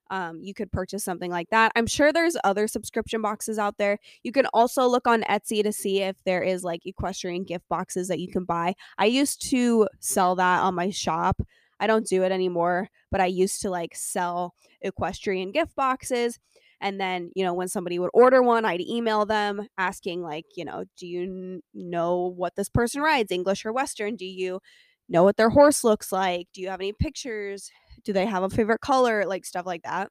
um, 0.09 0.39
you 0.41 0.53
could 0.53 0.71
purchase 0.71 1.03
something 1.03 1.29
like 1.29 1.49
that. 1.51 1.71
I'm 1.75 1.87
sure 1.87 2.11
there's 2.11 2.37
other 2.43 2.67
subscription 2.67 3.21
boxes 3.21 3.59
out 3.59 3.77
there. 3.77 3.99
You 4.23 4.31
can 4.31 4.47
also 4.53 4.87
look 4.87 5.07
on 5.07 5.21
Etsy 5.23 5.63
to 5.63 5.71
see 5.71 6.01
if 6.01 6.15
there 6.25 6.41
is 6.41 6.63
like 6.63 6.85
equestrian 6.85 7.43
gift 7.43 7.67
boxes 7.69 8.07
that 8.07 8.19
you 8.19 8.27
can 8.27 8.43
buy. 8.43 8.75
I 8.97 9.05
used 9.05 9.47
to 9.49 9.87
sell 9.99 10.35
that 10.35 10.61
on 10.61 10.75
my 10.75 10.89
shop. 10.89 11.41
I 11.79 11.87
don't 11.87 12.07
do 12.07 12.23
it 12.23 12.31
anymore, 12.31 12.89
but 13.11 13.21
I 13.21 13.27
used 13.27 13.61
to 13.61 13.69
like 13.69 13.95
sell 13.95 14.55
equestrian 14.81 15.51
gift 15.51 15.75
boxes. 15.75 16.39
And 16.81 16.99
then, 16.99 17.31
you 17.35 17.43
know, 17.43 17.53
when 17.53 17.67
somebody 17.67 17.99
would 17.99 18.11
order 18.13 18.41
one, 18.41 18.63
I'd 18.63 18.79
email 18.79 19.25
them 19.25 19.67
asking, 19.77 20.21
like, 20.21 20.45
you 20.55 20.63
know, 20.63 20.85
do 20.97 21.07
you 21.07 21.61
know 21.73 22.33
what 22.37 22.55
this 22.55 22.69
person 22.69 23.01
rides, 23.01 23.33
English 23.33 23.65
or 23.65 23.73
Western? 23.73 24.15
Do 24.15 24.25
you 24.25 24.61
know 25.09 25.23
what 25.23 25.37
their 25.37 25.49
horse 25.49 25.83
looks 25.83 26.11
like? 26.11 26.47
Do 26.53 26.61
you 26.61 26.69
have 26.69 26.81
any 26.81 26.93
pictures? 26.93 27.71
Do 28.03 28.13
they 28.13 28.25
have 28.25 28.43
a 28.43 28.49
favorite 28.49 28.81
color? 28.81 29.25
Like 29.25 29.45
stuff 29.45 29.65
like 29.65 29.83
that. 29.83 30.09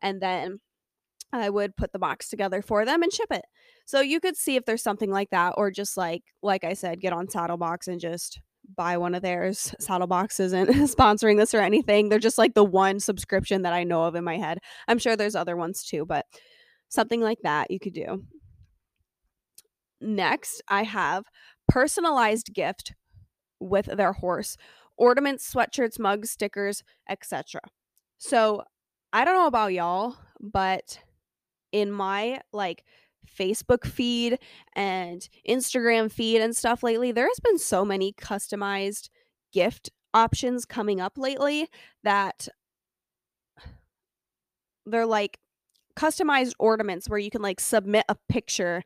And 0.00 0.20
then 0.20 0.60
I 1.32 1.50
would 1.50 1.76
put 1.76 1.92
the 1.92 1.98
box 1.98 2.28
together 2.28 2.62
for 2.62 2.84
them 2.84 3.02
and 3.02 3.12
ship 3.12 3.30
it. 3.30 3.44
So 3.86 4.00
you 4.00 4.20
could 4.20 4.36
see 4.36 4.56
if 4.56 4.64
there's 4.64 4.82
something 4.82 5.10
like 5.10 5.30
that, 5.30 5.54
or 5.56 5.70
just 5.70 5.96
like, 5.96 6.22
like 6.42 6.64
I 6.64 6.74
said, 6.74 7.00
get 7.00 7.12
on 7.12 7.26
Saddlebox 7.26 7.88
and 7.88 8.00
just 8.00 8.40
buy 8.76 8.96
one 8.96 9.14
of 9.14 9.22
theirs. 9.22 9.74
Saddlebox 9.80 10.40
isn't 10.40 10.68
sponsoring 10.96 11.36
this 11.38 11.54
or 11.54 11.60
anything. 11.60 12.08
They're 12.08 12.18
just 12.18 12.38
like 12.38 12.54
the 12.54 12.64
one 12.64 13.00
subscription 13.00 13.62
that 13.62 13.72
I 13.72 13.84
know 13.84 14.04
of 14.04 14.14
in 14.14 14.24
my 14.24 14.36
head. 14.36 14.58
I'm 14.86 14.98
sure 14.98 15.16
there's 15.16 15.34
other 15.34 15.56
ones 15.56 15.84
too, 15.84 16.04
but 16.06 16.26
something 16.88 17.20
like 17.20 17.38
that 17.42 17.70
you 17.70 17.78
could 17.78 17.94
do. 17.94 18.24
Next, 20.00 20.62
I 20.68 20.84
have 20.84 21.24
personalized 21.68 22.54
gift 22.54 22.94
with 23.60 23.86
their 23.86 24.12
horse 24.12 24.56
ornaments, 24.96 25.52
sweatshirts, 25.52 25.98
mugs, 25.98 26.30
stickers, 26.30 26.82
etc. 27.08 27.60
So, 28.18 28.64
I 29.12 29.24
don't 29.24 29.34
know 29.34 29.46
about 29.46 29.72
y'all, 29.72 30.16
but 30.40 30.98
in 31.72 31.90
my 31.90 32.40
like 32.52 32.84
Facebook 33.38 33.86
feed 33.86 34.38
and 34.74 35.28
Instagram 35.48 36.10
feed 36.10 36.40
and 36.40 36.54
stuff 36.54 36.82
lately, 36.82 37.12
there 37.12 37.28
has 37.28 37.40
been 37.40 37.58
so 37.58 37.84
many 37.84 38.12
customized 38.12 39.08
gift 39.52 39.90
options 40.14 40.64
coming 40.64 41.00
up 41.00 41.16
lately 41.16 41.68
that 42.02 42.48
they're 44.86 45.06
like 45.06 45.38
customized 45.96 46.54
ornaments 46.58 47.08
where 47.08 47.18
you 47.18 47.30
can 47.30 47.42
like 47.42 47.60
submit 47.60 48.04
a 48.08 48.16
picture 48.28 48.82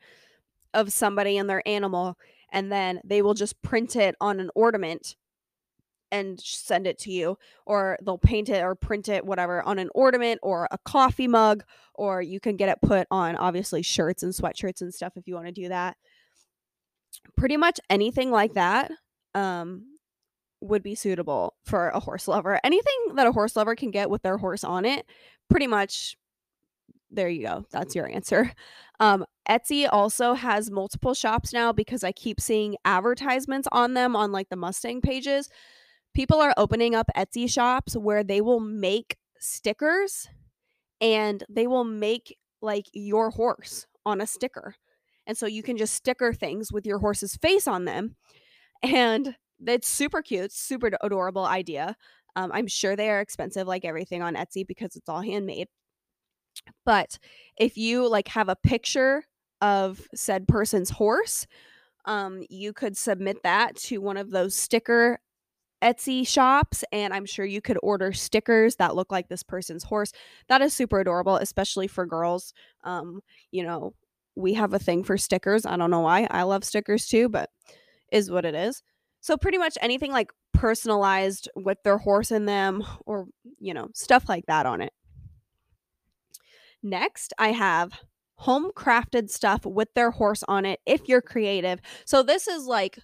of 0.75 0.93
somebody 0.93 1.37
and 1.37 1.49
their 1.49 1.67
animal 1.67 2.17
and 2.53 2.71
then 2.71 3.01
they 3.05 3.23
will 3.23 3.35
just 3.35 3.61
print 3.63 3.97
it 3.97 4.15
on 4.21 4.39
an 4.39 4.51
ornament 4.55 5.17
and 6.11 6.39
send 6.41 6.87
it 6.87 6.99
to 6.99 7.11
you 7.11 7.39
or 7.65 7.99
they'll 8.05 8.19
paint 8.19 8.51
it 8.51 8.63
or 8.63 8.75
print 8.75 9.09
it 9.09 9.25
whatever 9.25 9.63
on 9.63 9.79
an 9.79 9.89
ornament 9.95 10.39
or 10.43 10.69
a 10.71 10.79
coffee 10.85 11.27
mug 11.27 11.65
or 11.95 12.21
you 12.21 12.39
can 12.39 12.57
get 12.57 12.69
it 12.69 12.79
put 12.83 13.07
on 13.11 13.35
obviously 13.37 13.81
shirts 13.81 14.23
and 14.23 14.33
sweatshirts 14.35 14.83
and 14.83 14.93
stuff 14.93 15.15
if 15.17 15.27
you 15.27 15.35
want 15.35 15.47
to 15.47 15.53
do 15.53 15.69
that 15.69 15.97
pretty 17.37 17.57
much 17.57 17.81
anything 17.89 18.31
like 18.31 18.53
that 18.53 18.93
um 19.35 19.87
would 20.61 20.83
be 20.83 20.95
suitable 20.95 21.55
for 21.65 21.89
a 21.89 21.99
horse 21.99 22.29
lover 22.29 22.61
anything 22.63 23.15
that 23.15 23.27
a 23.27 23.33
horse 23.33 23.57
lover 23.57 23.75
can 23.75 23.91
get 23.91 24.11
with 24.11 24.23
their 24.23 24.37
horse 24.37 24.63
on 24.63 24.85
it 24.85 25.07
pretty 25.49 25.67
much 25.67 26.17
there 27.13 27.29
you 27.29 27.47
go. 27.47 27.65
That's 27.71 27.95
your 27.95 28.09
answer. 28.09 28.51
Um, 29.01 29.25
Etsy 29.49 29.89
also 29.91 30.35
has 30.35 30.71
multiple 30.71 31.15
shops 31.15 31.53
now 31.53 31.73
because 31.73 32.05
I 32.05 32.13
keep 32.13 32.41
seeing 32.41 32.77
advertisements 32.85 33.69
on 33.73 33.95
them 33.95 34.15
on 34.15 34.31
like 34.31 34.49
the 34.49 34.57
Mustang 34.57 35.01
pages. 35.01 35.49
People 36.15 36.41
are 36.41 36.55
opening 36.57 36.95
up 36.95 37.07
Etsy 37.17 37.51
shops 37.51 37.97
where 37.97 38.23
they 38.23 38.41
will 38.41 38.61
make 38.61 39.17
stickers 39.39 40.29
and 41.01 41.43
they 41.49 41.67
will 41.67 41.85
make 41.85 42.37
like 42.61 42.87
your 42.93 43.31
horse 43.31 43.87
on 44.07 44.21
a 44.21 44.27
sticker. 44.27 44.77
And 45.27 45.37
so 45.37 45.47
you 45.47 45.63
can 45.63 45.77
just 45.77 45.95
sticker 45.95 46.33
things 46.33 46.73
with 46.73 46.87
your 46.87 46.99
horse's 46.99 47.37
face 47.37 47.67
on 47.67 47.85
them. 47.85 48.17
And 48.83 49.37
it's 49.67 49.89
super 49.89 50.23
cute, 50.23 50.53
super 50.53 50.91
adorable 51.03 51.45
idea. 51.45 51.97
Um, 52.35 52.51
I'm 52.53 52.67
sure 52.67 52.97
they 52.97 53.11
are 53.11 53.21
expensive 53.21 53.67
like 53.67 53.85
everything 53.85 54.23
on 54.23 54.35
Etsy 54.35 54.67
because 54.67 54.97
it's 54.97 55.09
all 55.09 55.21
handmade. 55.21 55.69
But 56.85 57.19
if 57.57 57.77
you 57.77 58.09
like 58.09 58.29
have 58.29 58.49
a 58.49 58.57
picture 58.57 59.25
of 59.63 60.07
said 60.15 60.47
person's 60.47 60.91
horse, 60.91 61.47
um, 62.05 62.43
you 62.51 62.75
could 62.75 62.97
submit 62.97 63.43
that 63.45 63.77
to 63.77 63.99
one 63.99 64.19
of 64.19 64.31
those 64.31 64.55
sticker 64.55 65.21
Etsy 65.83 66.27
shops, 66.27 66.85
and 66.93 67.13
I'm 67.13 67.27
sure 67.27 67.45
you 67.45 67.61
could 67.61 67.79
order 67.83 68.13
stickers 68.13 68.77
that 68.77 68.95
look 68.95 69.11
like 69.11 69.29
this 69.29 69.43
person's 69.43 69.83
horse. 69.83 70.13
That 70.49 70.63
is 70.63 70.73
super 70.73 71.01
adorable, 71.01 71.37
especially 71.37 71.89
for 71.89 72.07
girls. 72.07 72.55
Um, 72.85 73.21
you 73.51 73.65
know, 73.65 73.95
we 74.37 74.55
have 74.55 74.75
a 74.75 74.79
thing 74.79 75.03
for 75.03 75.19
stickers. 75.19 75.67
I 75.67 75.77
don't 75.77 75.91
know 75.91 76.01
why. 76.01 76.29
I 76.31 76.43
love 76.43 76.63
stickers 76.63 77.07
too, 77.07 77.29
but 77.29 77.51
is 78.13 78.31
what 78.31 78.45
it 78.45 78.55
is. 78.55 78.83
So 79.21 79.37
pretty 79.37 79.59
much 79.59 79.77
anything 79.81 80.13
like 80.13 80.31
personalized 80.55 81.49
with 81.57 81.83
their 81.83 81.99
horse 81.99 82.31
in 82.31 82.47
them 82.47 82.85
or, 83.07 83.27
you 83.59 83.75
know, 83.75 83.89
stuff 83.95 84.29
like 84.29 84.47
that 84.47 84.67
on 84.67 84.83
it. 84.83 84.93
Next, 86.83 87.33
I 87.39 87.53
have 87.53 87.93
home 88.43 88.73
crafted 88.77 89.31
stuff 89.31 89.65
with 89.65 89.89
their 89.95 90.11
horse 90.11 90.43
on 90.49 90.67
it 90.67 90.81
if 90.85 91.09
you're 91.09 91.23
creative. 91.23 91.81
So 92.05 92.25
this 92.25 92.49
is 92.49 92.67
like 92.67 92.99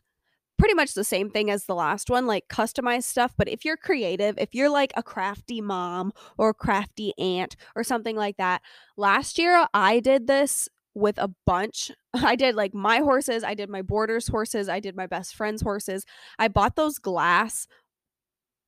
pretty 0.58 0.74
much 0.74 0.94
the 0.94 1.04
same 1.04 1.30
thing 1.30 1.48
as 1.48 1.64
the 1.64 1.76
last 1.76 2.10
one, 2.10 2.26
like 2.26 2.48
customized 2.48 3.04
stuff. 3.04 3.34
But 3.38 3.48
if 3.48 3.64
you're 3.64 3.76
creative, 3.76 4.36
if 4.36 4.52
you're 4.52 4.68
like 4.68 4.92
a 4.96 5.02
crafty 5.02 5.60
mom 5.60 6.12
or 6.36 6.52
crafty 6.52 7.16
aunt 7.18 7.54
or 7.76 7.84
something 7.84 8.16
like 8.16 8.36
that, 8.38 8.62
last 8.96 9.38
year 9.38 9.66
I 9.72 10.00
did 10.00 10.26
this 10.26 10.68
with 10.92 11.18
a 11.18 11.30
bunch. 11.46 11.92
I 12.14 12.34
did 12.34 12.56
like 12.56 12.74
my 12.74 12.98
horses, 12.98 13.44
I 13.44 13.54
did 13.54 13.68
my 13.70 13.82
boarders' 13.82 14.26
horses, 14.26 14.68
I 14.68 14.80
did 14.80 14.96
my 14.96 15.06
best 15.06 15.36
friend's 15.36 15.62
horses. 15.62 16.04
I 16.36 16.48
bought 16.48 16.74
those 16.74 16.98
glass 16.98 17.68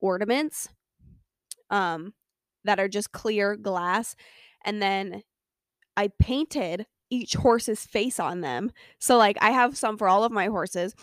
ornaments 0.01 0.69
um 1.69 2.15
that 2.65 2.81
are 2.81 2.89
just 2.89 3.13
clear 3.13 3.55
glass 3.55 4.17
and 4.65 4.81
then 4.81 5.23
I 6.01 6.09
painted 6.19 6.87
each 7.11 7.35
horse's 7.35 7.85
face 7.85 8.19
on 8.19 8.41
them. 8.41 8.73
So 9.01 9.19
like 9.19 9.37
I 9.43 9.51
have 9.51 9.77
some 9.77 9.99
for 9.99 10.09
all 10.09 10.25
of 10.25 10.33
my 10.33 10.47
horses. 10.47 10.95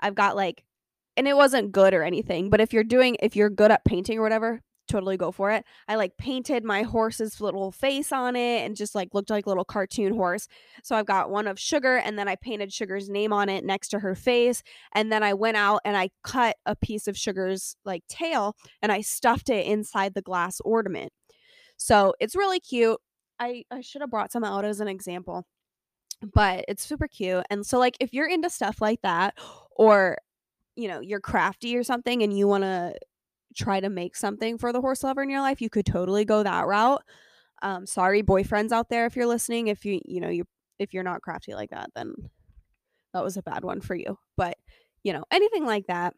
I've 0.00 0.14
got 0.14 0.36
like 0.36 0.64
and 1.18 1.28
it 1.28 1.36
wasn't 1.36 1.72
good 1.72 1.92
or 1.92 2.02
anything, 2.02 2.48
but 2.48 2.58
if 2.58 2.72
you're 2.72 2.82
doing 2.82 3.18
if 3.20 3.36
you're 3.36 3.50
good 3.50 3.70
at 3.70 3.84
painting 3.84 4.18
or 4.18 4.22
whatever, 4.22 4.62
totally 4.88 5.18
go 5.18 5.32
for 5.32 5.50
it. 5.50 5.66
I 5.86 5.96
like 5.96 6.16
painted 6.16 6.64
my 6.64 6.82
horse's 6.82 7.42
little 7.42 7.70
face 7.70 8.10
on 8.10 8.36
it 8.36 8.64
and 8.64 8.74
just 8.74 8.94
like 8.94 9.12
looked 9.12 9.28
like 9.28 9.44
a 9.44 9.50
little 9.50 9.66
cartoon 9.66 10.14
horse. 10.14 10.48
So 10.82 10.96
I've 10.96 11.04
got 11.04 11.28
one 11.28 11.46
of 11.46 11.60
Sugar 11.60 11.98
and 11.98 12.18
then 12.18 12.26
I 12.26 12.36
painted 12.36 12.72
Sugar's 12.72 13.10
name 13.10 13.34
on 13.34 13.50
it 13.50 13.66
next 13.66 13.88
to 13.88 13.98
her 13.98 14.14
face 14.14 14.62
and 14.94 15.12
then 15.12 15.22
I 15.22 15.34
went 15.34 15.58
out 15.58 15.82
and 15.84 15.94
I 15.94 16.08
cut 16.24 16.56
a 16.64 16.74
piece 16.74 17.06
of 17.06 17.18
Sugar's 17.18 17.76
like 17.84 18.02
tail 18.08 18.56
and 18.80 18.90
I 18.90 19.02
stuffed 19.02 19.50
it 19.50 19.66
inside 19.66 20.14
the 20.14 20.22
glass 20.22 20.58
ornament. 20.64 21.12
So 21.76 22.14
it's 22.18 22.34
really 22.34 22.60
cute. 22.60 22.98
I, 23.40 23.64
I 23.70 23.80
should 23.80 24.00
have 24.00 24.10
brought 24.10 24.32
some 24.32 24.44
out 24.44 24.64
as 24.64 24.80
an 24.80 24.88
example, 24.88 25.46
but 26.34 26.64
it's 26.68 26.84
super 26.84 27.08
cute. 27.08 27.44
And 27.50 27.64
so, 27.64 27.78
like, 27.78 27.96
if 28.00 28.12
you're 28.12 28.28
into 28.28 28.50
stuff 28.50 28.80
like 28.80 29.02
that, 29.02 29.34
or 29.76 30.18
you 30.76 30.86
know, 30.86 31.00
you're 31.00 31.20
crafty 31.20 31.76
or 31.76 31.82
something 31.82 32.22
and 32.22 32.36
you 32.38 32.46
want 32.46 32.62
to 32.62 32.94
try 33.56 33.80
to 33.80 33.88
make 33.88 34.14
something 34.14 34.58
for 34.58 34.72
the 34.72 34.80
horse 34.80 35.02
lover 35.02 35.22
in 35.22 35.28
your 35.28 35.40
life, 35.40 35.60
you 35.60 35.68
could 35.68 35.84
totally 35.84 36.24
go 36.24 36.44
that 36.44 36.66
route. 36.66 37.02
Um, 37.62 37.84
sorry, 37.84 38.22
boyfriends 38.22 38.70
out 38.70 38.88
there, 38.88 39.04
if 39.04 39.16
you're 39.16 39.26
listening, 39.26 39.66
if 39.66 39.84
you 39.84 40.00
you 40.04 40.20
know 40.20 40.28
you 40.28 40.44
if 40.78 40.94
you're 40.94 41.02
not 41.02 41.22
crafty 41.22 41.54
like 41.54 41.70
that, 41.70 41.90
then 41.96 42.14
that 43.12 43.24
was 43.24 43.36
a 43.36 43.42
bad 43.42 43.64
one 43.64 43.80
for 43.80 43.96
you. 43.96 44.18
But 44.36 44.56
you 45.02 45.12
know 45.12 45.24
anything 45.32 45.66
like 45.66 45.86
that. 45.88 46.14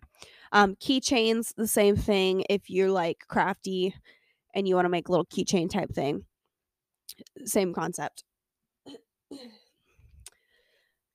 Um, 0.52 0.76
keychains, 0.76 1.54
the 1.56 1.68
same 1.68 1.96
thing. 1.96 2.44
If 2.50 2.68
you're 2.68 2.90
like 2.90 3.24
crafty 3.28 3.94
and 4.54 4.68
you 4.68 4.74
want 4.74 4.84
to 4.84 4.90
make 4.90 5.08
a 5.08 5.10
little 5.10 5.26
keychain 5.26 5.70
type 5.70 5.94
thing, 5.94 6.24
same 7.44 7.72
concept. 7.72 8.24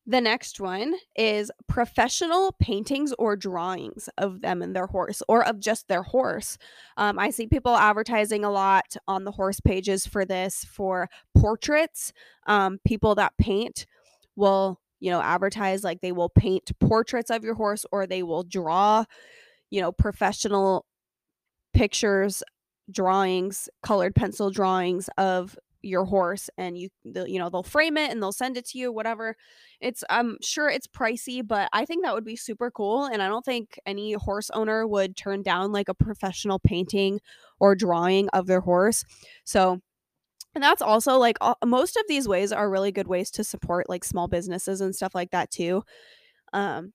The 0.07 0.21
next 0.21 0.59
one 0.59 0.93
is 1.15 1.51
professional 1.67 2.55
paintings 2.59 3.11
or 3.17 3.35
drawings 3.35 4.07
of 4.19 4.41
them 4.41 4.61
and 4.61 4.75
their 4.75 4.85
horse, 4.85 5.23
or 5.27 5.43
of 5.43 5.59
just 5.59 5.87
their 5.87 6.03
horse. 6.03 6.59
Um, 6.95 7.17
I 7.17 7.31
see 7.31 7.47
people 7.47 7.75
advertising 7.75 8.45
a 8.45 8.51
lot 8.51 8.95
on 9.07 9.23
the 9.23 9.31
horse 9.31 9.59
pages 9.59 10.05
for 10.05 10.23
this 10.23 10.63
for 10.63 11.09
portraits. 11.35 12.13
Um, 12.45 12.79
people 12.85 13.15
that 13.15 13.33
paint 13.39 13.87
will, 14.35 14.79
you 14.99 15.09
know, 15.09 15.21
advertise 15.21 15.83
like 15.83 16.01
they 16.01 16.11
will 16.11 16.29
paint 16.29 16.71
portraits 16.79 17.31
of 17.31 17.43
your 17.43 17.55
horse 17.55 17.83
or 17.91 18.05
they 18.05 18.21
will 18.21 18.43
draw, 18.43 19.05
you 19.71 19.81
know, 19.81 19.91
professional 19.91 20.85
pictures, 21.73 22.43
drawings, 22.91 23.69
colored 23.81 24.13
pencil 24.13 24.51
drawings 24.51 25.09
of 25.17 25.57
your 25.85 26.05
horse 26.05 26.49
and 26.57 26.77
you 26.77 26.89
you 27.03 27.39
know 27.39 27.49
they'll 27.49 27.63
frame 27.63 27.97
it 27.97 28.11
and 28.11 28.21
they'll 28.21 28.31
send 28.31 28.57
it 28.57 28.65
to 28.65 28.77
you 28.77 28.91
whatever. 28.91 29.35
It's 29.79 30.03
i'm 30.09 30.37
sure 30.41 30.69
it's 30.69 30.87
pricey 30.87 31.45
but 31.45 31.69
i 31.73 31.85
think 31.85 32.03
that 32.03 32.13
would 32.13 32.25
be 32.25 32.35
super 32.35 32.71
cool 32.71 33.05
and 33.05 33.21
i 33.21 33.27
don't 33.27 33.45
think 33.45 33.79
any 33.85 34.13
horse 34.13 34.49
owner 34.51 34.87
would 34.87 35.15
turn 35.17 35.43
down 35.43 35.71
like 35.71 35.89
a 35.89 35.93
professional 35.93 36.59
painting 36.59 37.19
or 37.59 37.75
drawing 37.75 38.29
of 38.29 38.47
their 38.47 38.61
horse. 38.61 39.03
So 39.43 39.79
and 40.55 40.63
that's 40.63 40.81
also 40.81 41.17
like 41.17 41.37
all, 41.41 41.57
most 41.65 41.97
of 41.97 42.03
these 42.07 42.27
ways 42.27 42.51
are 42.51 42.69
really 42.69 42.91
good 42.91 43.07
ways 43.07 43.29
to 43.31 43.43
support 43.43 43.89
like 43.89 44.03
small 44.05 44.27
businesses 44.27 44.81
and 44.81 44.95
stuff 44.95 45.13
like 45.13 45.31
that 45.31 45.51
too. 45.51 45.83
Um 46.53 46.93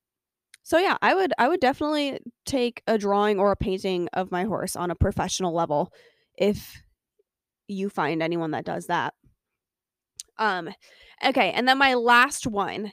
so 0.62 0.78
yeah 0.78 0.96
i 1.02 1.14
would 1.14 1.32
i 1.38 1.48
would 1.48 1.60
definitely 1.60 2.18
take 2.46 2.82
a 2.86 2.98
drawing 2.98 3.38
or 3.38 3.50
a 3.52 3.56
painting 3.56 4.08
of 4.12 4.30
my 4.30 4.44
horse 4.44 4.76
on 4.76 4.90
a 4.90 4.94
professional 4.94 5.54
level 5.54 5.92
if 6.36 6.82
you 7.70 7.88
find 7.90 8.22
anyone 8.22 8.52
that 8.52 8.64
does 8.64 8.86
that. 8.86 9.14
Um 10.38 10.70
okay, 11.24 11.52
and 11.52 11.68
then 11.68 11.78
my 11.78 11.94
last 11.94 12.46
one 12.46 12.92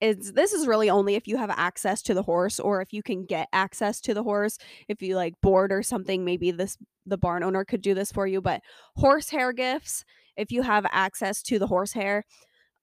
is 0.00 0.32
this 0.32 0.52
is 0.52 0.66
really 0.66 0.90
only 0.90 1.14
if 1.14 1.26
you 1.28 1.36
have 1.36 1.50
access 1.50 2.02
to 2.02 2.14
the 2.14 2.22
horse 2.22 2.60
or 2.60 2.80
if 2.82 2.92
you 2.92 3.02
can 3.02 3.24
get 3.26 3.48
access 3.52 4.00
to 4.02 4.14
the 4.14 4.22
horse. 4.22 4.58
If 4.88 5.02
you 5.02 5.16
like 5.16 5.34
board 5.42 5.72
or 5.72 5.82
something, 5.82 6.24
maybe 6.24 6.50
this 6.50 6.76
the 7.06 7.18
barn 7.18 7.42
owner 7.42 7.64
could 7.64 7.82
do 7.82 7.94
this 7.94 8.12
for 8.12 8.26
you, 8.26 8.40
but 8.40 8.62
horsehair 8.96 9.52
gifts 9.52 10.04
if 10.36 10.52
you 10.52 10.62
have 10.62 10.86
access 10.90 11.42
to 11.44 11.58
the 11.58 11.66
horsehair. 11.66 12.24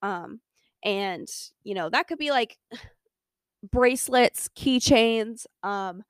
Um 0.01 0.41
and 0.83 1.27
you 1.63 1.75
know, 1.75 1.89
that 1.89 2.07
could 2.07 2.19
be 2.19 2.31
like 2.31 2.57
bracelets, 3.71 4.49
keychains, 4.57 5.45
um 5.63 6.03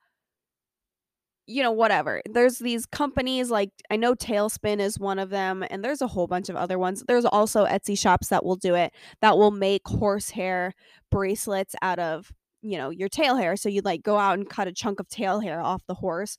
you 1.48 1.62
know, 1.62 1.72
whatever. 1.72 2.22
There's 2.30 2.58
these 2.60 2.86
companies 2.86 3.52
like 3.52 3.70
I 3.92 3.96
know 3.98 4.16
Tailspin 4.16 4.80
is 4.80 5.00
one 5.00 5.20
of 5.20 5.30
them, 5.30 5.64
and 5.70 5.84
there's 5.84 6.02
a 6.02 6.08
whole 6.08 6.28
bunch 6.28 6.50
of 6.50 6.56
other 6.56 6.80
ones. 6.80 7.04
There's 7.08 7.26
also 7.26 7.66
Etsy 7.66 7.98
shops 7.98 8.30
that 8.30 8.44
will 8.44 8.56
do 8.56 8.76
it 8.76 8.94
that 9.22 9.38
will 9.38 9.52
make 9.52 9.88
horsehair 9.88 10.74
bracelets 11.12 11.76
out 11.82 12.00
of, 12.00 12.32
you 12.62 12.78
know, 12.78 12.90
your 12.90 13.10
tail 13.10 13.36
hair. 13.38 13.56
So 13.56 13.70
you'd 13.70 13.86
like 13.86 14.04
go 14.04 14.18
out 14.18 14.38
and 14.38 14.50
cut 14.50 14.68
a 14.68 14.74
chunk 14.74 15.00
of 15.00 15.08
tail 15.08 15.40
hair 15.40 15.62
off 15.62 15.86
the 15.88 15.94
horse. 15.96 16.38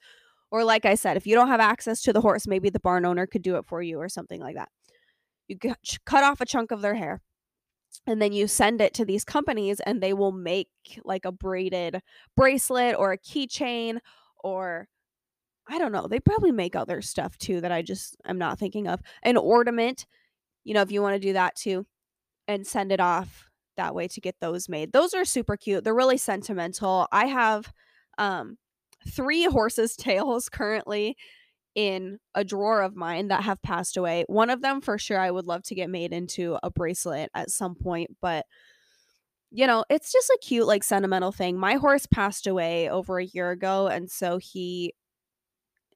Or 0.50 0.64
like 0.64 0.84
I 0.84 0.94
said, 0.94 1.16
if 1.16 1.26
you 1.26 1.34
don't 1.34 1.48
have 1.48 1.60
access 1.60 2.02
to 2.02 2.12
the 2.12 2.20
horse, 2.20 2.46
maybe 2.46 2.70
the 2.70 2.80
barn 2.80 3.04
owner 3.04 3.26
could 3.26 3.42
do 3.42 3.56
it 3.56 3.66
for 3.66 3.82
you 3.82 3.98
or 3.98 4.08
something 4.08 4.40
like 4.40 4.56
that. 4.56 4.68
You 5.48 5.58
cut 6.04 6.24
off 6.24 6.40
a 6.40 6.46
chunk 6.46 6.72
of 6.72 6.82
their 6.82 6.94
hair 6.94 7.20
and 8.06 8.20
then 8.20 8.32
you 8.32 8.48
send 8.48 8.80
it 8.80 8.94
to 8.94 9.04
these 9.04 9.24
companies 9.24 9.80
and 9.80 10.02
they 10.02 10.12
will 10.12 10.32
make 10.32 10.68
like 11.04 11.24
a 11.24 11.32
braided 11.32 12.00
bracelet 12.36 12.96
or 12.96 13.12
a 13.12 13.18
keychain 13.18 13.98
or 14.42 14.88
I 15.68 15.78
don't 15.78 15.92
know. 15.92 16.06
They 16.06 16.20
probably 16.20 16.52
make 16.52 16.76
other 16.76 17.02
stuff 17.02 17.36
too 17.38 17.60
that 17.60 17.72
I 17.72 17.82
just 17.82 18.16
I'm 18.24 18.38
not 18.38 18.58
thinking 18.58 18.86
of. 18.86 19.00
An 19.22 19.36
ornament, 19.36 20.06
you 20.64 20.74
know, 20.74 20.82
if 20.82 20.92
you 20.92 21.02
want 21.02 21.14
to 21.14 21.26
do 21.26 21.32
that 21.32 21.56
too 21.56 21.86
and 22.48 22.66
send 22.66 22.92
it 22.92 23.00
off 23.00 23.48
that 23.76 23.94
way 23.94 24.08
to 24.08 24.20
get 24.20 24.36
those 24.40 24.68
made. 24.68 24.92
Those 24.92 25.14
are 25.14 25.24
super 25.24 25.56
cute. 25.56 25.84
They're 25.84 25.94
really 25.94 26.18
sentimental. 26.18 27.08
I 27.12 27.26
have 27.26 27.72
um 28.18 28.58
3 29.08 29.44
horses 29.46 29.96
tails 29.98 30.48
currently 30.48 31.16
in 31.74 32.18
a 32.34 32.44
drawer 32.44 32.82
of 32.82 32.96
mine 32.96 33.28
that 33.28 33.42
have 33.44 33.60
passed 33.62 33.96
away. 33.96 34.24
One 34.28 34.50
of 34.50 34.62
them 34.62 34.80
for 34.80 34.98
sure 34.98 35.18
I 35.18 35.30
would 35.30 35.46
love 35.46 35.62
to 35.64 35.74
get 35.74 35.90
made 35.90 36.12
into 36.12 36.58
a 36.62 36.70
bracelet 36.70 37.30
at 37.34 37.50
some 37.50 37.74
point, 37.74 38.16
but 38.22 38.46
you 39.50 39.66
know, 39.66 39.84
it's 39.90 40.12
just 40.12 40.28
a 40.30 40.38
cute 40.42 40.66
like 40.66 40.82
sentimental 40.84 41.32
thing. 41.32 41.58
My 41.58 41.74
horse 41.74 42.06
passed 42.06 42.46
away 42.46 42.88
over 42.90 43.18
a 43.18 43.24
year 43.26 43.50
ago 43.50 43.88
and 43.88 44.10
so 44.10 44.38
he 44.38 44.94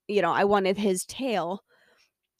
you 0.08 0.22
know, 0.22 0.32
I 0.32 0.44
wanted 0.44 0.76
his 0.78 1.04
tail 1.06 1.62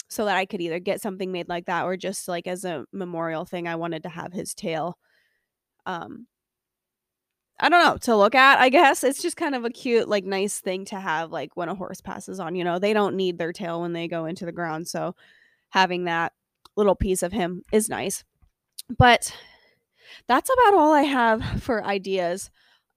so 0.08 0.24
that 0.24 0.36
I 0.36 0.44
could 0.46 0.60
either 0.60 0.80
get 0.80 1.00
something 1.00 1.30
made 1.30 1.48
like 1.48 1.66
that 1.66 1.84
or 1.84 1.96
just 1.96 2.26
like 2.28 2.46
as 2.46 2.64
a 2.64 2.84
memorial 2.92 3.44
thing 3.44 3.68
I 3.68 3.76
wanted 3.76 4.02
to 4.04 4.08
have 4.08 4.32
his 4.32 4.54
tail 4.54 4.98
um 5.86 6.26
I 7.62 7.68
don't 7.68 7.84
know, 7.84 7.98
to 7.98 8.16
look 8.16 8.34
at, 8.34 8.58
I 8.58 8.70
guess. 8.70 9.04
It's 9.04 9.20
just 9.20 9.36
kind 9.36 9.54
of 9.54 9.64
a 9.64 9.70
cute 9.70 10.08
like 10.08 10.24
nice 10.24 10.60
thing 10.60 10.86
to 10.86 10.98
have 10.98 11.30
like 11.30 11.56
when 11.56 11.68
a 11.68 11.74
horse 11.74 12.00
passes 12.00 12.40
on, 12.40 12.54
you 12.54 12.64
know. 12.64 12.78
They 12.78 12.94
don't 12.94 13.16
need 13.16 13.38
their 13.38 13.52
tail 13.52 13.82
when 13.82 13.92
they 13.92 14.08
go 14.08 14.24
into 14.24 14.46
the 14.46 14.52
ground, 14.52 14.88
so 14.88 15.14
having 15.70 16.04
that 16.04 16.32
little 16.76 16.94
piece 16.94 17.22
of 17.22 17.32
him 17.32 17.62
is 17.72 17.88
nice. 17.88 18.24
But 18.98 19.36
that's 20.26 20.50
about 20.50 20.74
all 20.74 20.92
I 20.92 21.02
have 21.02 21.62
for 21.62 21.84
ideas 21.84 22.50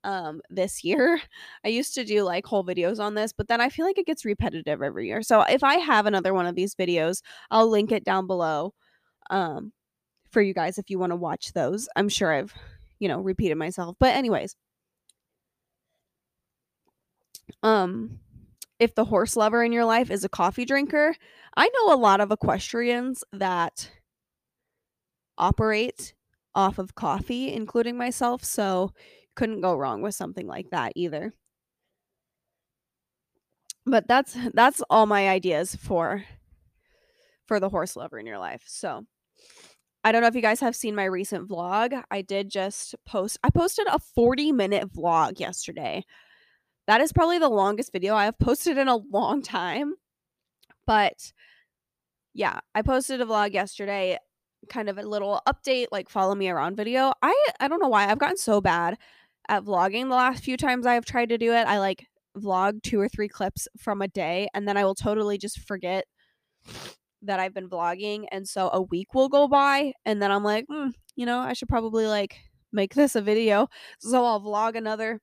um 0.03 0.41
this 0.49 0.83
year. 0.83 1.21
I 1.65 1.69
used 1.69 1.93
to 1.95 2.03
do 2.05 2.23
like 2.23 2.45
whole 2.45 2.63
videos 2.65 2.99
on 2.99 3.15
this, 3.15 3.33
but 3.33 3.47
then 3.47 3.61
I 3.61 3.69
feel 3.69 3.85
like 3.85 3.97
it 3.97 4.05
gets 4.07 4.25
repetitive 4.25 4.81
every 4.81 5.07
year. 5.07 5.21
So 5.21 5.41
if 5.41 5.63
I 5.63 5.75
have 5.75 6.05
another 6.05 6.33
one 6.33 6.45
of 6.45 6.55
these 6.55 6.75
videos, 6.75 7.21
I'll 7.51 7.69
link 7.69 7.91
it 7.91 8.03
down 8.05 8.27
below 8.27 8.73
um 9.31 9.73
for 10.31 10.41
you 10.41 10.53
guys 10.53 10.77
if 10.79 10.89
you 10.89 10.99
want 10.99 11.11
to 11.11 11.17
watch 11.17 11.53
those. 11.53 11.89
I'm 11.95 12.09
sure 12.09 12.33
I've, 12.33 12.53
you 12.99 13.07
know, 13.09 13.19
repeated 13.21 13.57
myself. 13.57 13.95
But 13.99 14.15
anyways, 14.15 14.55
um 17.61 18.19
if 18.79 18.95
the 18.95 19.05
horse 19.05 19.35
lover 19.37 19.63
in 19.63 19.71
your 19.71 19.85
life 19.85 20.11
is 20.11 20.23
a 20.23 20.29
coffee 20.29 20.65
drinker, 20.65 21.15
I 21.55 21.69
know 21.69 21.93
a 21.93 21.97
lot 21.97 22.19
of 22.21 22.31
equestrians 22.31 23.23
that 23.31 23.91
operate 25.37 26.13
off 26.55 26.77
of 26.77 26.95
coffee, 26.95 27.51
including 27.53 27.97
myself. 27.97 28.43
So 28.43 28.91
couldn't 29.35 29.61
go 29.61 29.75
wrong 29.75 30.01
with 30.01 30.15
something 30.15 30.47
like 30.47 30.69
that 30.71 30.93
either. 30.95 31.33
But 33.85 34.07
that's 34.07 34.37
that's 34.53 34.81
all 34.89 35.05
my 35.05 35.29
ideas 35.29 35.75
for 35.75 36.23
for 37.45 37.59
the 37.59 37.69
horse 37.69 37.95
lover 37.95 38.19
in 38.19 38.25
your 38.25 38.39
life. 38.39 38.63
So 38.65 39.05
I 40.03 40.11
don't 40.11 40.21
know 40.21 40.27
if 40.27 40.35
you 40.35 40.41
guys 40.41 40.59
have 40.59 40.75
seen 40.75 40.95
my 40.95 41.05
recent 41.05 41.49
vlog. 41.49 42.01
I 42.11 42.21
did 42.21 42.49
just 42.49 42.95
post 43.05 43.37
I 43.43 43.49
posted 43.49 43.87
a 43.87 43.99
40 43.99 44.51
minute 44.51 44.91
vlog 44.91 45.39
yesterday. 45.39 46.03
That 46.87 47.01
is 47.01 47.13
probably 47.13 47.39
the 47.39 47.49
longest 47.49 47.91
video 47.91 48.15
I 48.15 48.25
have 48.25 48.37
posted 48.39 48.77
in 48.77 48.87
a 48.87 48.97
long 48.97 49.41
time. 49.41 49.93
But 50.85 51.31
yeah, 52.33 52.59
I 52.75 52.81
posted 52.81 53.21
a 53.21 53.25
vlog 53.25 53.53
yesterday, 53.53 54.17
kind 54.69 54.89
of 54.89 54.97
a 54.97 55.03
little 55.03 55.41
update, 55.47 55.87
like 55.91 56.09
follow 56.09 56.35
me 56.35 56.49
around 56.49 56.75
video. 56.75 57.13
I 57.21 57.33
I 57.59 57.67
don't 57.67 57.81
know 57.81 57.89
why 57.89 58.09
I've 58.09 58.19
gotten 58.19 58.37
so 58.37 58.61
bad 58.61 58.97
at 59.49 59.63
vlogging 59.63 60.09
the 60.09 60.15
last 60.15 60.43
few 60.43 60.57
times 60.57 60.85
I 60.85 60.93
have 60.93 61.05
tried 61.05 61.29
to 61.29 61.37
do 61.37 61.53
it. 61.53 61.67
I 61.67 61.79
like 61.79 62.07
vlog 62.37 62.81
two 62.81 62.99
or 62.99 63.07
three 63.07 63.27
clips 63.27 63.67
from 63.77 64.01
a 64.01 64.07
day 64.07 64.47
and 64.53 64.67
then 64.67 64.77
I 64.77 64.85
will 64.85 64.95
totally 64.95 65.37
just 65.37 65.59
forget 65.59 66.05
that 67.21 67.39
I've 67.39 67.53
been 67.53 67.69
vlogging. 67.69 68.25
And 68.31 68.47
so 68.47 68.69
a 68.73 68.81
week 68.81 69.13
will 69.13 69.29
go 69.29 69.47
by 69.47 69.93
and 70.05 70.21
then 70.21 70.31
I'm 70.31 70.43
like, 70.43 70.65
mm, 70.71 70.91
you 71.15 71.25
know, 71.25 71.39
I 71.39 71.53
should 71.53 71.69
probably 71.69 72.07
like 72.07 72.37
make 72.71 72.95
this 72.95 73.15
a 73.15 73.21
video. 73.21 73.67
So 73.99 74.25
I'll 74.25 74.41
vlog 74.41 74.75
another 74.75 75.21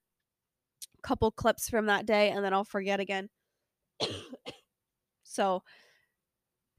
couple 1.03 1.31
clips 1.31 1.69
from 1.69 1.87
that 1.87 2.07
day 2.07 2.31
and 2.31 2.45
then 2.45 2.53
I'll 2.53 2.65
forget 2.65 3.01
again. 3.01 3.29
so 5.25 5.63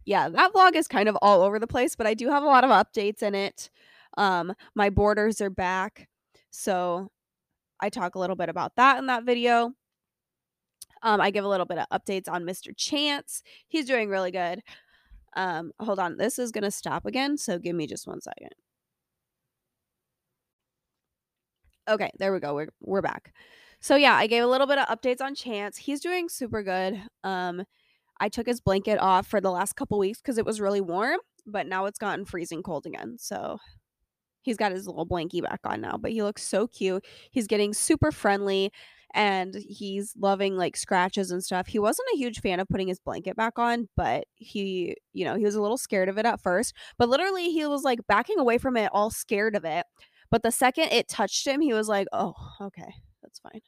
yeah, 0.05 0.29
that 0.29 0.53
vlog 0.53 0.75
is 0.75 0.87
kind 0.87 1.07
of 1.07 1.17
all 1.21 1.41
over 1.41 1.59
the 1.59 1.67
place, 1.67 1.95
but 1.95 2.07
I 2.07 2.13
do 2.13 2.29
have 2.29 2.43
a 2.43 2.47
lot 2.47 2.63
of 2.63 2.69
updates 2.69 3.21
in 3.21 3.35
it. 3.35 3.69
Um, 4.17 4.53
my 4.75 4.89
boarders 4.89 5.41
are 5.41 5.49
back. 5.49 6.07
So 6.49 7.09
I 7.81 7.89
talk 7.89 8.15
a 8.15 8.19
little 8.19 8.35
bit 8.35 8.49
about 8.49 8.75
that 8.75 8.97
in 8.99 9.07
that 9.07 9.23
video. 9.23 9.73
Um, 11.03 11.19
I 11.19 11.31
give 11.31 11.43
a 11.43 11.47
little 11.49 11.65
bit 11.65 11.79
of 11.79 11.87
updates 11.89 12.29
on 12.29 12.43
Mr. 12.43 12.75
Chance. 12.75 13.41
He's 13.67 13.85
doing 13.85 14.09
really 14.09 14.31
good. 14.31 14.61
Um, 15.35 15.71
hold 15.79 15.99
on. 15.99 16.17
This 16.17 16.37
is 16.37 16.51
going 16.51 16.63
to 16.63 16.71
stop 16.71 17.05
again. 17.05 17.37
So 17.37 17.57
give 17.57 17.75
me 17.75 17.87
just 17.87 18.07
one 18.07 18.21
second. 18.21 18.51
Okay, 21.89 22.11
there 22.19 22.31
we 22.31 22.39
go. 22.39 22.53
We're, 22.53 22.69
we're 22.81 23.01
back. 23.01 23.33
So 23.79 23.95
yeah, 23.95 24.13
I 24.13 24.27
gave 24.27 24.43
a 24.43 24.47
little 24.47 24.67
bit 24.67 24.77
of 24.77 24.87
updates 24.87 25.21
on 25.21 25.33
Chance. 25.33 25.77
He's 25.77 25.99
doing 25.99 26.29
super 26.29 26.61
good. 26.61 27.01
Um, 27.23 27.63
I 28.19 28.29
took 28.29 28.45
his 28.45 28.61
blanket 28.61 28.99
off 28.99 29.25
for 29.25 29.41
the 29.41 29.49
last 29.49 29.75
couple 29.75 29.97
weeks 29.97 30.21
because 30.21 30.37
it 30.37 30.45
was 30.45 30.61
really 30.61 30.81
warm, 30.81 31.17
but 31.47 31.65
now 31.65 31.85
it's 31.85 31.97
gotten 31.97 32.25
freezing 32.25 32.61
cold 32.61 32.85
again. 32.85 33.17
So 33.19 33.57
he's 34.41 34.57
got 34.57 34.71
his 34.71 34.87
little 34.87 35.07
blankie 35.07 35.41
back 35.43 35.59
on 35.63 35.81
now, 35.81 35.97
but 35.97 36.11
he 36.11 36.23
looks 36.23 36.43
so 36.43 36.67
cute. 36.67 37.05
He's 37.31 37.47
getting 37.47 37.73
super 37.73 38.11
friendly 38.11 38.71
and 39.13 39.55
he's 39.67 40.13
loving 40.17 40.55
like 40.55 40.77
scratches 40.77 41.31
and 41.31 41.43
stuff. 41.43 41.67
He 41.67 41.79
wasn't 41.79 42.07
a 42.13 42.17
huge 42.17 42.39
fan 42.39 42.59
of 42.59 42.69
putting 42.69 42.87
his 42.87 42.99
blanket 42.99 43.35
back 43.35 43.59
on, 43.59 43.89
but 43.97 44.25
he, 44.35 44.95
you 45.13 45.25
know, 45.25 45.35
he 45.35 45.43
was 45.43 45.55
a 45.55 45.61
little 45.61 45.77
scared 45.77 46.09
of 46.09 46.17
it 46.17 46.25
at 46.25 46.41
first. 46.41 46.73
But 46.97 47.09
literally, 47.09 47.51
he 47.51 47.65
was 47.65 47.83
like 47.83 47.99
backing 48.07 48.39
away 48.39 48.57
from 48.57 48.77
it, 48.77 48.89
all 48.93 49.09
scared 49.11 49.55
of 49.55 49.65
it. 49.65 49.85
But 50.29 50.43
the 50.43 50.51
second 50.51 50.93
it 50.93 51.09
touched 51.09 51.45
him, 51.45 51.59
he 51.59 51.73
was 51.73 51.89
like, 51.89 52.07
oh, 52.13 52.33
okay, 52.61 52.93
that's 53.21 53.39
fine. 53.39 53.61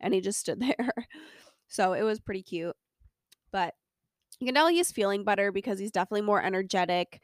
And 0.00 0.12
he 0.12 0.20
just 0.20 0.40
stood 0.40 0.60
there. 0.78 1.06
So 1.68 1.92
it 1.92 2.02
was 2.02 2.18
pretty 2.20 2.42
cute. 2.42 2.74
But 3.52 3.74
you 4.40 4.46
can 4.46 4.54
tell 4.54 4.68
he's 4.68 4.90
feeling 4.90 5.24
better 5.24 5.52
because 5.52 5.78
he's 5.78 5.92
definitely 5.92 6.22
more 6.22 6.42
energetic. 6.42 7.20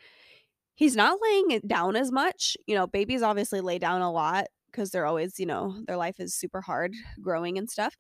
He's 0.77 0.95
not 0.95 1.19
laying 1.21 1.51
it 1.51 1.67
down 1.67 1.97
as 1.97 2.13
much. 2.13 2.57
You 2.67 2.77
know, 2.77 2.87
babies 2.87 3.23
obviously 3.23 3.61
lay 3.61 3.79
down 3.79 4.03
a 4.03 4.13
lot 4.13 4.47
because 4.71 4.91
they're 4.91 5.07
always, 5.07 5.41
you 5.41 5.47
know, 5.47 5.75
their 5.87 5.97
life 5.97 6.21
is 6.21 6.35
super 6.35 6.61
hard 6.61 6.93
growing 7.21 7.59
and 7.59 7.69
stuff. 7.69 7.97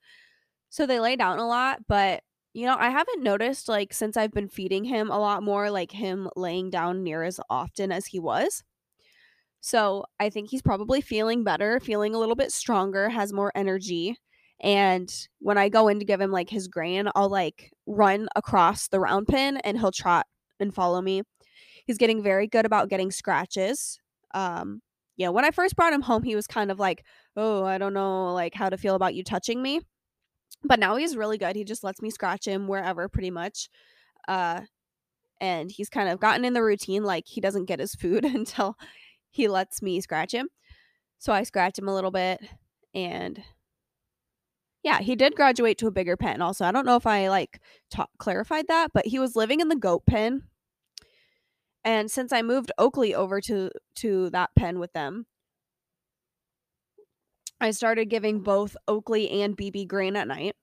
So 0.69 0.87
they 0.87 1.01
lay 1.01 1.17
down 1.17 1.39
a 1.39 1.47
lot, 1.47 1.81
but 1.89 2.23
you 2.53 2.65
know, 2.67 2.77
I 2.79 2.89
haven't 2.89 3.23
noticed 3.23 3.69
like 3.69 3.93
since 3.93 4.17
I've 4.17 4.33
been 4.33 4.49
feeding 4.49 4.85
him 4.85 5.11
a 5.11 5.19
lot 5.19 5.43
more, 5.43 5.71
like 5.71 5.93
him 5.93 6.29
laying 6.37 6.71
down 6.71 7.03
near 7.03 7.23
as 7.23 7.39
often 7.51 7.93
as 7.93 8.07
he 8.07 8.19
was. 8.19 8.63
So 9.61 10.05
I 10.21 10.31
think 10.31 10.49
he's 10.49 10.63
probably 10.63 11.01
feeling 11.01 11.45
better, 11.45 11.81
feeling 11.81 12.15
a 12.15 12.19
little 12.19 12.35
bit 12.37 12.53
stronger, 12.53 13.09
has 13.09 13.33
more 13.33 13.53
energy. 13.55 14.17
And 14.61 15.13
when 15.39 15.59
I 15.59 15.69
go 15.69 15.89
in 15.89 15.99
to 15.99 16.05
give 16.05 16.21
him 16.21 16.31
like 16.31 16.49
his 16.49 16.69
grain, 16.69 17.09
I'll 17.15 17.29
like 17.29 17.73
run 17.87 18.29
across 18.37 18.89
the 18.89 19.01
round 19.01 19.29
pen 19.29 19.59
and 19.59 19.79
he'll 19.79 19.93
trot 19.93 20.27
and 20.61 20.75
follow 20.75 21.03
me. 21.03 21.23
He's 21.87 21.99
getting 21.99 22.23
very 22.23 22.47
good 22.47 22.67
about 22.67 22.89
getting 22.89 23.11
scratches. 23.11 23.99
Um, 24.35 24.83
know, 25.19 25.33
when 25.33 25.45
I 25.45 25.51
first 25.51 25.77
brought 25.77 25.93
him 25.93 26.03
home, 26.03 26.23
he 26.23 26.37
was 26.37 26.47
kind 26.47 26.71
of 26.71 26.79
like, 26.79 27.05
"Oh, 27.37 27.65
I 27.65 27.79
don't 27.79 27.95
know 27.95 28.35
like 28.35 28.55
how 28.55 28.69
to 28.69 28.77
feel 28.77 28.95
about 28.95 29.15
you 29.15 29.25
touching 29.25 29.63
me." 29.63 29.81
But 30.65 30.81
now 30.81 30.97
he's 30.97 31.17
really 31.17 31.39
good. 31.39 31.57
He 31.57 31.65
just 31.65 31.85
lets 31.85 32.03
me 32.03 32.11
scratch 32.11 32.47
him 32.47 32.69
wherever 32.69 33.09
pretty 33.09 33.31
much. 33.31 33.69
Uh 34.29 34.63
and 35.41 35.71
he's 35.71 35.89
kind 35.91 36.09
of 36.09 36.21
gotten 36.21 36.45
in 36.45 36.55
the 36.55 36.63
routine 36.63 37.05
like 37.05 37.25
he 37.27 37.41
doesn't 37.41 37.67
get 37.67 37.81
his 37.81 37.95
food 37.95 38.25
until 38.27 38.77
he 39.31 39.49
lets 39.49 39.83
me 39.83 40.01
scratch 40.01 40.33
him. 40.33 40.49
So 41.19 41.33
I 41.33 41.45
scratch 41.45 41.79
him 41.79 41.89
a 41.89 41.95
little 41.95 42.11
bit 42.11 42.41
and 42.95 43.43
yeah, 44.83 45.01
he 45.01 45.17
did 45.17 45.35
graduate 45.35 45.79
to 45.79 45.89
a 45.89 45.91
bigger 45.91 46.17
pen 46.17 46.41
also. 46.41 46.65
I 46.65 46.73
don't 46.73 46.87
know 46.87 46.97
if 46.97 47.07
I 47.07 47.29
like 47.29 47.61
ta- 47.91 48.07
clarified 48.19 48.69
that, 48.69 48.93
but 48.95 49.07
he 49.07 49.19
was 49.19 49.35
living 49.37 49.61
in 49.61 49.69
the 49.69 49.77
goat 49.77 50.07
pen 50.07 50.45
and 51.87 52.11
since 52.11 52.33
I 52.33 52.43
moved 52.43 52.73
Oakley 52.77 53.15
over 53.15 53.41
to 53.43 53.71
to 53.97 54.29
that 54.31 54.51
pen 54.57 54.81
with 54.81 54.93
them, 54.93 55.27
I 57.61 57.71
started 57.71 58.07
giving 58.07 58.41
both 58.41 58.77
Oakley 58.89 59.31
and 59.31 59.57
BB 59.57 59.87
grain 59.87 60.17
at 60.17 60.27
night. 60.27 60.57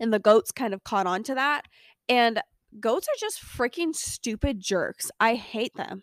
And 0.00 0.12
the 0.12 0.18
goats 0.18 0.50
kind 0.50 0.72
of 0.72 0.82
caught 0.82 1.06
on 1.06 1.22
to 1.24 1.34
that. 1.34 1.66
And 2.08 2.40
goats 2.80 3.06
are 3.08 3.20
just 3.20 3.42
freaking 3.42 3.94
stupid 3.94 4.58
jerks. 4.58 5.10
I 5.20 5.34
hate 5.34 5.76
them. 5.76 6.02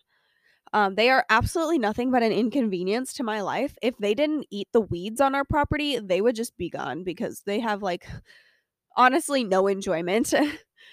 Um, 0.72 0.94
they 0.94 1.10
are 1.10 1.26
absolutely 1.32 1.80
nothing 1.80 2.12
but 2.12 2.22
an 2.22 2.32
inconvenience 2.32 3.14
to 3.14 3.24
my 3.24 3.42
life. 3.42 3.76
If 3.82 3.98
they 3.98 4.14
didn't 4.14 4.46
eat 4.52 4.68
the 4.72 4.82
weeds 4.82 5.20
on 5.20 5.34
our 5.34 5.44
property, 5.44 5.98
they 5.98 6.22
would 6.22 6.36
just 6.36 6.56
be 6.56 6.70
gone 6.70 7.04
because 7.04 7.42
they 7.48 7.60
have 7.60 7.82
like 7.82 8.06
honestly 8.96 9.44
no 9.44 9.66
enjoyment. 9.66 10.32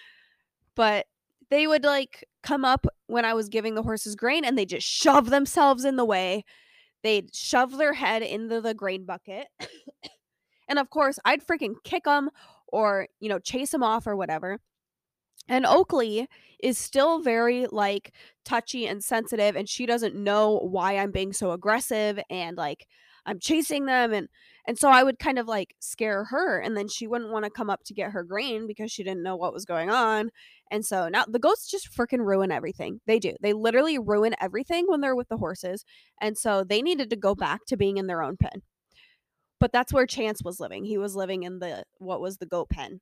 but 0.74 1.06
they 1.50 1.66
would 1.66 1.84
like 1.84 2.24
come 2.42 2.64
up 2.64 2.86
when 3.06 3.24
I 3.24 3.34
was 3.34 3.48
giving 3.48 3.74
the 3.74 3.82
horses 3.82 4.16
grain 4.16 4.44
and 4.44 4.56
they 4.56 4.66
just 4.66 4.86
shove 4.86 5.30
themselves 5.30 5.84
in 5.84 5.96
the 5.96 6.04
way. 6.04 6.44
They'd 7.02 7.34
shove 7.34 7.76
their 7.76 7.92
head 7.92 8.22
into 8.22 8.60
the 8.60 8.74
grain 8.74 9.04
bucket. 9.04 9.46
and 10.68 10.78
of 10.78 10.90
course, 10.90 11.18
I'd 11.24 11.46
freaking 11.46 11.74
kick 11.84 12.04
them 12.04 12.30
or, 12.68 13.08
you 13.20 13.28
know, 13.28 13.38
chase 13.38 13.70
them 13.70 13.82
off 13.82 14.06
or 14.06 14.16
whatever. 14.16 14.58
And 15.48 15.64
Oakley 15.64 16.26
is 16.60 16.78
still 16.78 17.20
very 17.20 17.66
like 17.66 18.12
touchy 18.44 18.86
and 18.86 19.04
sensitive 19.04 19.54
and 19.54 19.68
she 19.68 19.86
doesn't 19.86 20.16
know 20.16 20.58
why 20.58 20.96
I'm 20.96 21.12
being 21.12 21.32
so 21.32 21.52
aggressive 21.52 22.18
and 22.30 22.56
like 22.56 22.88
I'm 23.26 23.40
chasing 23.40 23.86
them 23.86 24.12
and 24.12 24.28
and 24.68 24.78
so 24.78 24.88
I 24.88 25.02
would 25.02 25.18
kind 25.18 25.38
of 25.38 25.46
like 25.46 25.74
scare 25.78 26.24
her 26.24 26.58
and 26.58 26.76
then 26.76 26.88
she 26.88 27.06
wouldn't 27.06 27.30
want 27.30 27.44
to 27.44 27.50
come 27.50 27.70
up 27.70 27.84
to 27.84 27.94
get 27.94 28.10
her 28.10 28.24
grain 28.24 28.66
because 28.66 28.90
she 28.90 29.04
didn't 29.04 29.22
know 29.22 29.36
what 29.36 29.52
was 29.52 29.64
going 29.64 29.90
on. 29.90 30.30
And 30.70 30.84
so 30.84 31.08
now 31.08 31.24
the 31.28 31.38
goats 31.38 31.70
just 31.70 31.92
freaking 31.92 32.26
ruin 32.26 32.50
everything. 32.50 33.00
They 33.06 33.20
do. 33.20 33.34
They 33.40 33.52
literally 33.52 33.98
ruin 33.98 34.34
everything 34.40 34.86
when 34.88 35.00
they're 35.00 35.14
with 35.14 35.28
the 35.28 35.36
horses. 35.36 35.84
And 36.20 36.36
so 36.36 36.64
they 36.64 36.82
needed 36.82 37.10
to 37.10 37.16
go 37.16 37.34
back 37.36 37.60
to 37.68 37.76
being 37.76 37.96
in 37.96 38.08
their 38.08 38.22
own 38.22 38.36
pen. 38.36 38.62
But 39.60 39.72
that's 39.72 39.92
where 39.92 40.06
Chance 40.06 40.42
was 40.44 40.58
living. 40.58 40.84
He 40.84 40.98
was 40.98 41.14
living 41.14 41.44
in 41.44 41.60
the 41.60 41.84
what 41.98 42.20
was 42.20 42.38
the 42.38 42.46
goat 42.46 42.68
pen. 42.68 43.00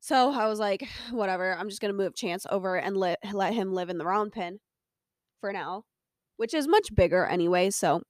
So 0.00 0.30
I 0.32 0.46
was 0.46 0.58
like, 0.58 0.86
whatever, 1.10 1.56
I'm 1.56 1.68
just 1.68 1.80
going 1.80 1.92
to 1.92 1.96
move 1.96 2.14
Chance 2.14 2.46
over 2.50 2.76
and 2.76 2.96
let 2.96 3.18
let 3.32 3.54
him 3.54 3.72
live 3.72 3.88
in 3.88 3.98
the 3.98 4.06
round 4.06 4.32
pen 4.32 4.58
for 5.40 5.52
now, 5.52 5.84
which 6.36 6.54
is 6.54 6.68
much 6.68 6.94
bigger 6.94 7.24
anyway, 7.24 7.70
so 7.70 8.02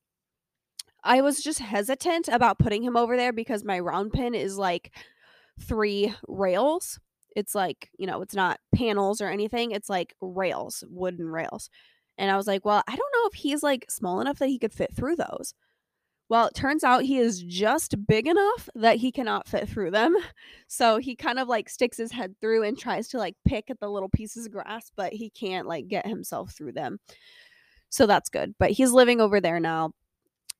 I 1.06 1.20
was 1.20 1.40
just 1.40 1.60
hesitant 1.60 2.28
about 2.28 2.58
putting 2.58 2.82
him 2.82 2.96
over 2.96 3.16
there 3.16 3.32
because 3.32 3.64
my 3.64 3.78
round 3.78 4.12
pen 4.12 4.34
is 4.34 4.58
like 4.58 4.92
three 5.60 6.12
rails. 6.26 6.98
It's 7.36 7.54
like, 7.54 7.90
you 7.96 8.06
know, 8.06 8.22
it's 8.22 8.34
not 8.34 8.58
panels 8.74 9.20
or 9.20 9.28
anything. 9.28 9.70
It's 9.70 9.88
like 9.88 10.14
rails, 10.20 10.82
wooden 10.90 11.28
rails. 11.28 11.70
And 12.18 12.30
I 12.30 12.36
was 12.36 12.46
like, 12.46 12.64
well, 12.64 12.82
I 12.88 12.96
don't 12.96 13.14
know 13.14 13.28
if 13.32 13.34
he's 13.34 13.62
like 13.62 13.86
small 13.88 14.20
enough 14.20 14.38
that 14.40 14.48
he 14.48 14.58
could 14.58 14.72
fit 14.72 14.94
through 14.94 15.16
those. 15.16 15.54
Well, 16.28 16.48
it 16.48 16.54
turns 16.54 16.82
out 16.82 17.04
he 17.04 17.18
is 17.18 17.40
just 17.40 17.94
big 18.08 18.26
enough 18.26 18.68
that 18.74 18.96
he 18.96 19.12
cannot 19.12 19.46
fit 19.46 19.68
through 19.68 19.92
them. 19.92 20.16
So 20.68 20.98
he 20.98 21.14
kind 21.14 21.38
of 21.38 21.46
like 21.46 21.68
sticks 21.68 21.96
his 21.96 22.10
head 22.10 22.34
through 22.40 22.64
and 22.64 22.76
tries 22.76 23.06
to 23.10 23.18
like 23.18 23.36
pick 23.46 23.70
at 23.70 23.78
the 23.78 23.88
little 23.88 24.08
pieces 24.08 24.46
of 24.46 24.52
grass, 24.52 24.90
but 24.96 25.12
he 25.12 25.30
can't 25.30 25.68
like 25.68 25.86
get 25.86 26.04
himself 26.04 26.50
through 26.52 26.72
them. 26.72 26.98
So 27.88 28.04
that's 28.06 28.28
good. 28.28 28.56
But 28.58 28.72
he's 28.72 28.90
living 28.90 29.20
over 29.20 29.40
there 29.40 29.60
now 29.60 29.92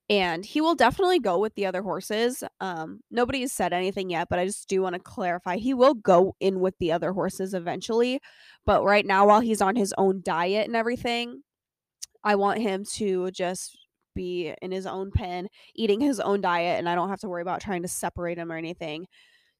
and 0.08 0.44
he 0.44 0.60
will 0.60 0.76
definitely 0.76 1.18
go 1.18 1.38
with 1.38 1.54
the 1.54 1.66
other 1.66 1.82
horses. 1.82 2.44
Um, 2.60 3.00
nobody 3.10 3.40
has 3.40 3.52
said 3.52 3.72
anything 3.72 4.10
yet, 4.10 4.28
but 4.28 4.38
I 4.38 4.46
just 4.46 4.68
do 4.68 4.82
want 4.82 4.94
to 4.94 5.00
clarify 5.00 5.56
he 5.56 5.74
will 5.74 5.94
go 5.94 6.36
in 6.38 6.60
with 6.60 6.74
the 6.78 6.92
other 6.92 7.12
horses 7.12 7.54
eventually. 7.54 8.20
But 8.64 8.84
right 8.84 9.04
now, 9.04 9.26
while 9.26 9.40
he's 9.40 9.60
on 9.60 9.74
his 9.74 9.92
own 9.98 10.22
diet 10.24 10.66
and 10.66 10.76
everything, 10.76 11.42
I 12.22 12.36
want 12.36 12.60
him 12.60 12.84
to 12.94 13.30
just 13.32 13.76
be 14.14 14.54
in 14.62 14.70
his 14.70 14.86
own 14.86 15.10
pen, 15.10 15.48
eating 15.74 16.00
his 16.00 16.20
own 16.20 16.40
diet, 16.40 16.78
and 16.78 16.88
I 16.88 16.94
don't 16.94 17.08
have 17.10 17.20
to 17.20 17.28
worry 17.28 17.42
about 17.42 17.60
trying 17.60 17.82
to 17.82 17.88
separate 17.88 18.38
him 18.38 18.52
or 18.52 18.56
anything 18.56 19.06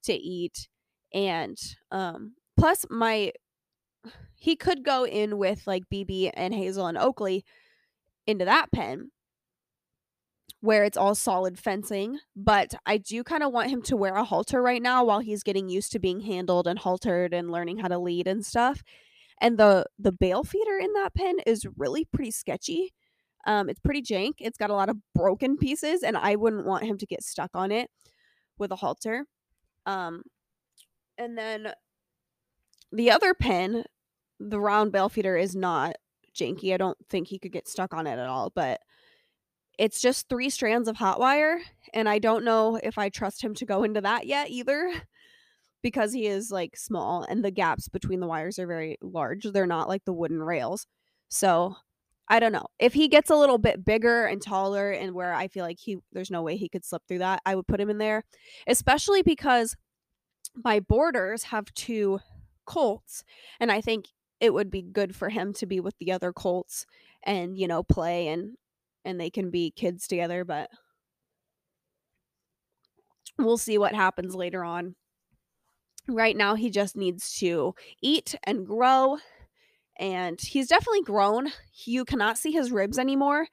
to 0.04 0.14
eat. 0.14 0.68
And 1.12 1.58
um, 1.90 2.34
plus, 2.56 2.86
my 2.88 3.32
he 4.36 4.54
could 4.54 4.84
go 4.84 5.04
in 5.04 5.38
with 5.38 5.66
like 5.66 5.82
BB 5.92 6.30
and 6.34 6.54
Hazel 6.54 6.86
and 6.86 6.96
Oakley 6.96 7.44
into 8.26 8.44
that 8.44 8.70
pen 8.72 9.10
where 10.66 10.82
it's 10.82 10.96
all 10.96 11.14
solid 11.14 11.56
fencing, 11.56 12.18
but 12.34 12.74
I 12.84 12.98
do 12.98 13.22
kind 13.22 13.44
of 13.44 13.52
want 13.52 13.70
him 13.70 13.82
to 13.82 13.96
wear 13.96 14.16
a 14.16 14.24
halter 14.24 14.60
right 14.60 14.82
now 14.82 15.04
while 15.04 15.20
he's 15.20 15.44
getting 15.44 15.68
used 15.68 15.92
to 15.92 16.00
being 16.00 16.22
handled 16.22 16.66
and 16.66 16.76
haltered 16.76 17.32
and 17.32 17.52
learning 17.52 17.78
how 17.78 17.86
to 17.86 17.98
lead 17.98 18.26
and 18.26 18.44
stuff. 18.44 18.82
And 19.40 19.58
the 19.58 19.86
the 19.96 20.10
bale 20.10 20.42
feeder 20.42 20.76
in 20.76 20.92
that 20.94 21.14
pen 21.14 21.36
is 21.46 21.66
really 21.76 22.04
pretty 22.04 22.32
sketchy. 22.32 22.92
Um, 23.46 23.68
it's 23.68 23.78
pretty 23.78 24.02
jank. 24.02 24.34
It's 24.40 24.58
got 24.58 24.70
a 24.70 24.74
lot 24.74 24.88
of 24.88 24.96
broken 25.14 25.56
pieces, 25.56 26.02
and 26.02 26.16
I 26.16 26.34
wouldn't 26.34 26.66
want 26.66 26.82
him 26.84 26.98
to 26.98 27.06
get 27.06 27.22
stuck 27.22 27.50
on 27.54 27.70
it 27.70 27.88
with 28.58 28.72
a 28.72 28.76
halter. 28.76 29.26
Um, 29.86 30.22
and 31.16 31.38
then 31.38 31.72
the 32.90 33.12
other 33.12 33.34
pen, 33.34 33.84
the 34.40 34.58
round 34.58 34.90
bale 34.90 35.08
feeder, 35.08 35.36
is 35.36 35.54
not 35.54 35.94
janky. 36.34 36.74
I 36.74 36.76
don't 36.76 36.98
think 37.08 37.28
he 37.28 37.38
could 37.38 37.52
get 37.52 37.68
stuck 37.68 37.94
on 37.94 38.08
it 38.08 38.18
at 38.18 38.26
all, 38.26 38.50
but 38.52 38.80
it's 39.78 40.00
just 40.00 40.28
three 40.28 40.50
strands 40.50 40.88
of 40.88 40.96
hot 40.96 41.20
wire, 41.20 41.60
and 41.92 42.08
I 42.08 42.18
don't 42.18 42.44
know 42.44 42.78
if 42.82 42.98
I 42.98 43.08
trust 43.08 43.42
him 43.42 43.54
to 43.54 43.66
go 43.66 43.82
into 43.82 44.00
that 44.00 44.26
yet 44.26 44.50
either 44.50 44.92
because 45.82 46.12
he 46.12 46.26
is 46.26 46.50
like 46.50 46.76
small 46.76 47.22
and 47.22 47.44
the 47.44 47.50
gaps 47.50 47.88
between 47.88 48.20
the 48.20 48.26
wires 48.26 48.58
are 48.58 48.66
very 48.66 48.96
large. 49.00 49.44
They're 49.44 49.66
not 49.66 49.88
like 49.88 50.04
the 50.04 50.12
wooden 50.12 50.42
rails. 50.42 50.86
So, 51.28 51.76
I 52.28 52.40
don't 52.40 52.52
know. 52.52 52.66
If 52.78 52.92
he 52.94 53.08
gets 53.08 53.30
a 53.30 53.36
little 53.36 53.58
bit 53.58 53.84
bigger 53.84 54.26
and 54.26 54.42
taller 54.42 54.90
and 54.90 55.14
where 55.14 55.32
I 55.32 55.48
feel 55.48 55.64
like 55.64 55.78
he 55.78 55.98
there's 56.12 56.30
no 56.30 56.42
way 56.42 56.56
he 56.56 56.68
could 56.68 56.84
slip 56.84 57.02
through 57.06 57.18
that, 57.18 57.40
I 57.46 57.54
would 57.54 57.68
put 57.68 57.80
him 57.80 57.90
in 57.90 57.98
there, 57.98 58.24
especially 58.66 59.22
because 59.22 59.76
my 60.64 60.80
boarders 60.80 61.44
have 61.44 61.72
two 61.74 62.20
colts 62.66 63.24
and 63.60 63.70
I 63.70 63.80
think 63.80 64.06
it 64.40 64.52
would 64.52 64.70
be 64.70 64.82
good 64.82 65.14
for 65.14 65.28
him 65.28 65.52
to 65.54 65.66
be 65.66 65.80
with 65.80 65.96
the 65.98 66.12
other 66.12 66.32
colts 66.32 66.86
and 67.22 67.56
you 67.56 67.68
know 67.68 67.82
play 67.82 68.28
and 68.28 68.56
and 69.06 69.20
they 69.20 69.30
can 69.30 69.50
be 69.50 69.70
kids 69.70 70.06
together, 70.08 70.44
but 70.44 70.70
we'll 73.38 73.58
see 73.58 73.78
what 73.78 73.94
happens 73.94 74.34
later 74.34 74.64
on. 74.64 74.94
right 76.08 76.36
now 76.36 76.54
he 76.54 76.70
just 76.70 76.96
needs 76.96 77.34
to 77.38 77.74
eat 78.02 78.34
and 78.44 78.66
grow 78.66 79.18
and 79.98 80.40
he's 80.40 80.68
definitely 80.68 81.02
grown. 81.02 81.48
You 81.86 82.04
cannot 82.04 82.38
see 82.38 82.52
his 82.52 82.70
ribs 82.72 82.98
anymore 82.98 83.48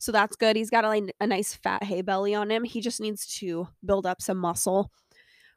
so 0.00 0.12
that's 0.12 0.36
good. 0.36 0.56
He's 0.56 0.70
got 0.70 0.84
a, 0.84 1.12
a 1.20 1.26
nice 1.26 1.54
fat 1.54 1.82
hay 1.82 2.02
belly 2.02 2.34
on 2.34 2.50
him. 2.50 2.62
He 2.64 2.80
just 2.80 3.00
needs 3.00 3.26
to 3.40 3.68
build 3.84 4.06
up 4.06 4.22
some 4.22 4.38
muscle 4.38 4.90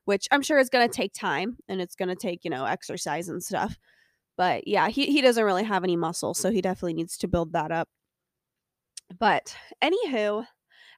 which 0.05 0.27
i'm 0.31 0.41
sure 0.41 0.59
is 0.59 0.69
going 0.69 0.87
to 0.87 0.93
take 0.93 1.13
time 1.13 1.57
and 1.69 1.79
it's 1.79 1.95
going 1.95 2.09
to 2.09 2.15
take 2.15 2.43
you 2.43 2.49
know 2.51 2.65
exercise 2.65 3.29
and 3.29 3.43
stuff. 3.43 3.77
But 4.37 4.67
yeah 4.67 4.89
he, 4.89 5.07
he 5.07 5.21
doesn't 5.21 5.43
really 5.45 5.63
have 5.63 5.83
any 5.83 5.95
muscle 5.97 6.33
so 6.33 6.51
he 6.51 6.61
definitely 6.61 6.95
needs 6.95 7.17
to 7.19 7.27
build 7.27 7.53
that 7.53 7.71
up 7.71 7.89
but 9.19 9.55
anywho 9.83 10.45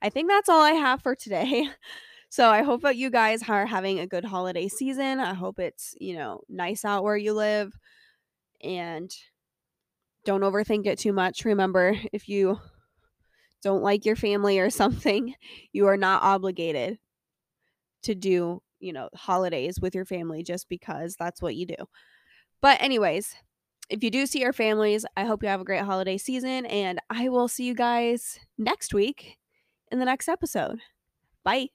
i 0.02 0.10
think 0.10 0.30
that's 0.30 0.50
all 0.50 0.62
i 0.62 0.72
have 0.72 1.02
for 1.02 1.16
today 1.16 1.70
So 2.34 2.50
I 2.50 2.64
hope 2.64 2.82
that 2.82 2.96
you 2.96 3.12
guys 3.12 3.48
are 3.48 3.68
having 3.68 4.00
a 4.00 4.08
good 4.08 4.26
holiday 4.26 4.68
season. 4.68 5.20
I 5.20 5.36
hope 5.36 5.60
it's, 5.60 5.94
you 6.02 6.16
know, 6.16 6.42
nice 6.50 6.84
out 6.84 7.04
where 7.04 7.16
you 7.16 7.32
live 7.32 7.78
and 8.60 9.16
don't 10.26 10.42
overthink 10.42 10.88
it 10.88 10.98
too 10.98 11.14
much. 11.14 11.46
Remember, 11.46 11.96
if 12.12 12.28
you 12.28 12.60
don't 13.62 13.84
like 13.84 14.04
your 14.04 14.16
family 14.16 14.58
or 14.58 14.70
something, 14.72 15.36
you 15.74 15.86
are 15.86 15.96
not 15.96 16.24
obligated 16.24 16.98
to 18.02 18.16
do, 18.16 18.64
you 18.80 18.94
know, 18.94 19.10
holidays 19.14 19.80
with 19.80 19.94
your 19.94 20.06
family 20.06 20.42
just 20.42 20.68
because 20.70 21.16
that's 21.20 21.40
what 21.40 21.56
you 21.56 21.68
do. 21.68 21.76
But, 22.62 22.82
anyways, 22.82 23.36
if 23.94 24.04
you 24.04 24.10
do 24.10 24.26
see 24.26 24.40
your 24.40 24.54
families, 24.54 25.06
I 25.16 25.24
hope 25.26 25.44
you 25.44 25.50
have 25.50 25.62
a 25.62 25.64
great 25.64 25.84
holiday 25.84 26.18
season 26.18 26.66
and 26.66 27.00
I 27.12 27.30
will 27.30 27.48
see 27.48 27.66
you 27.66 27.76
guys 27.76 28.40
next 28.58 28.92
week 28.92 29.38
in 29.92 30.00
the 30.00 30.06
next 30.06 30.28
episode. 30.28 30.80
Bye. 31.44 31.70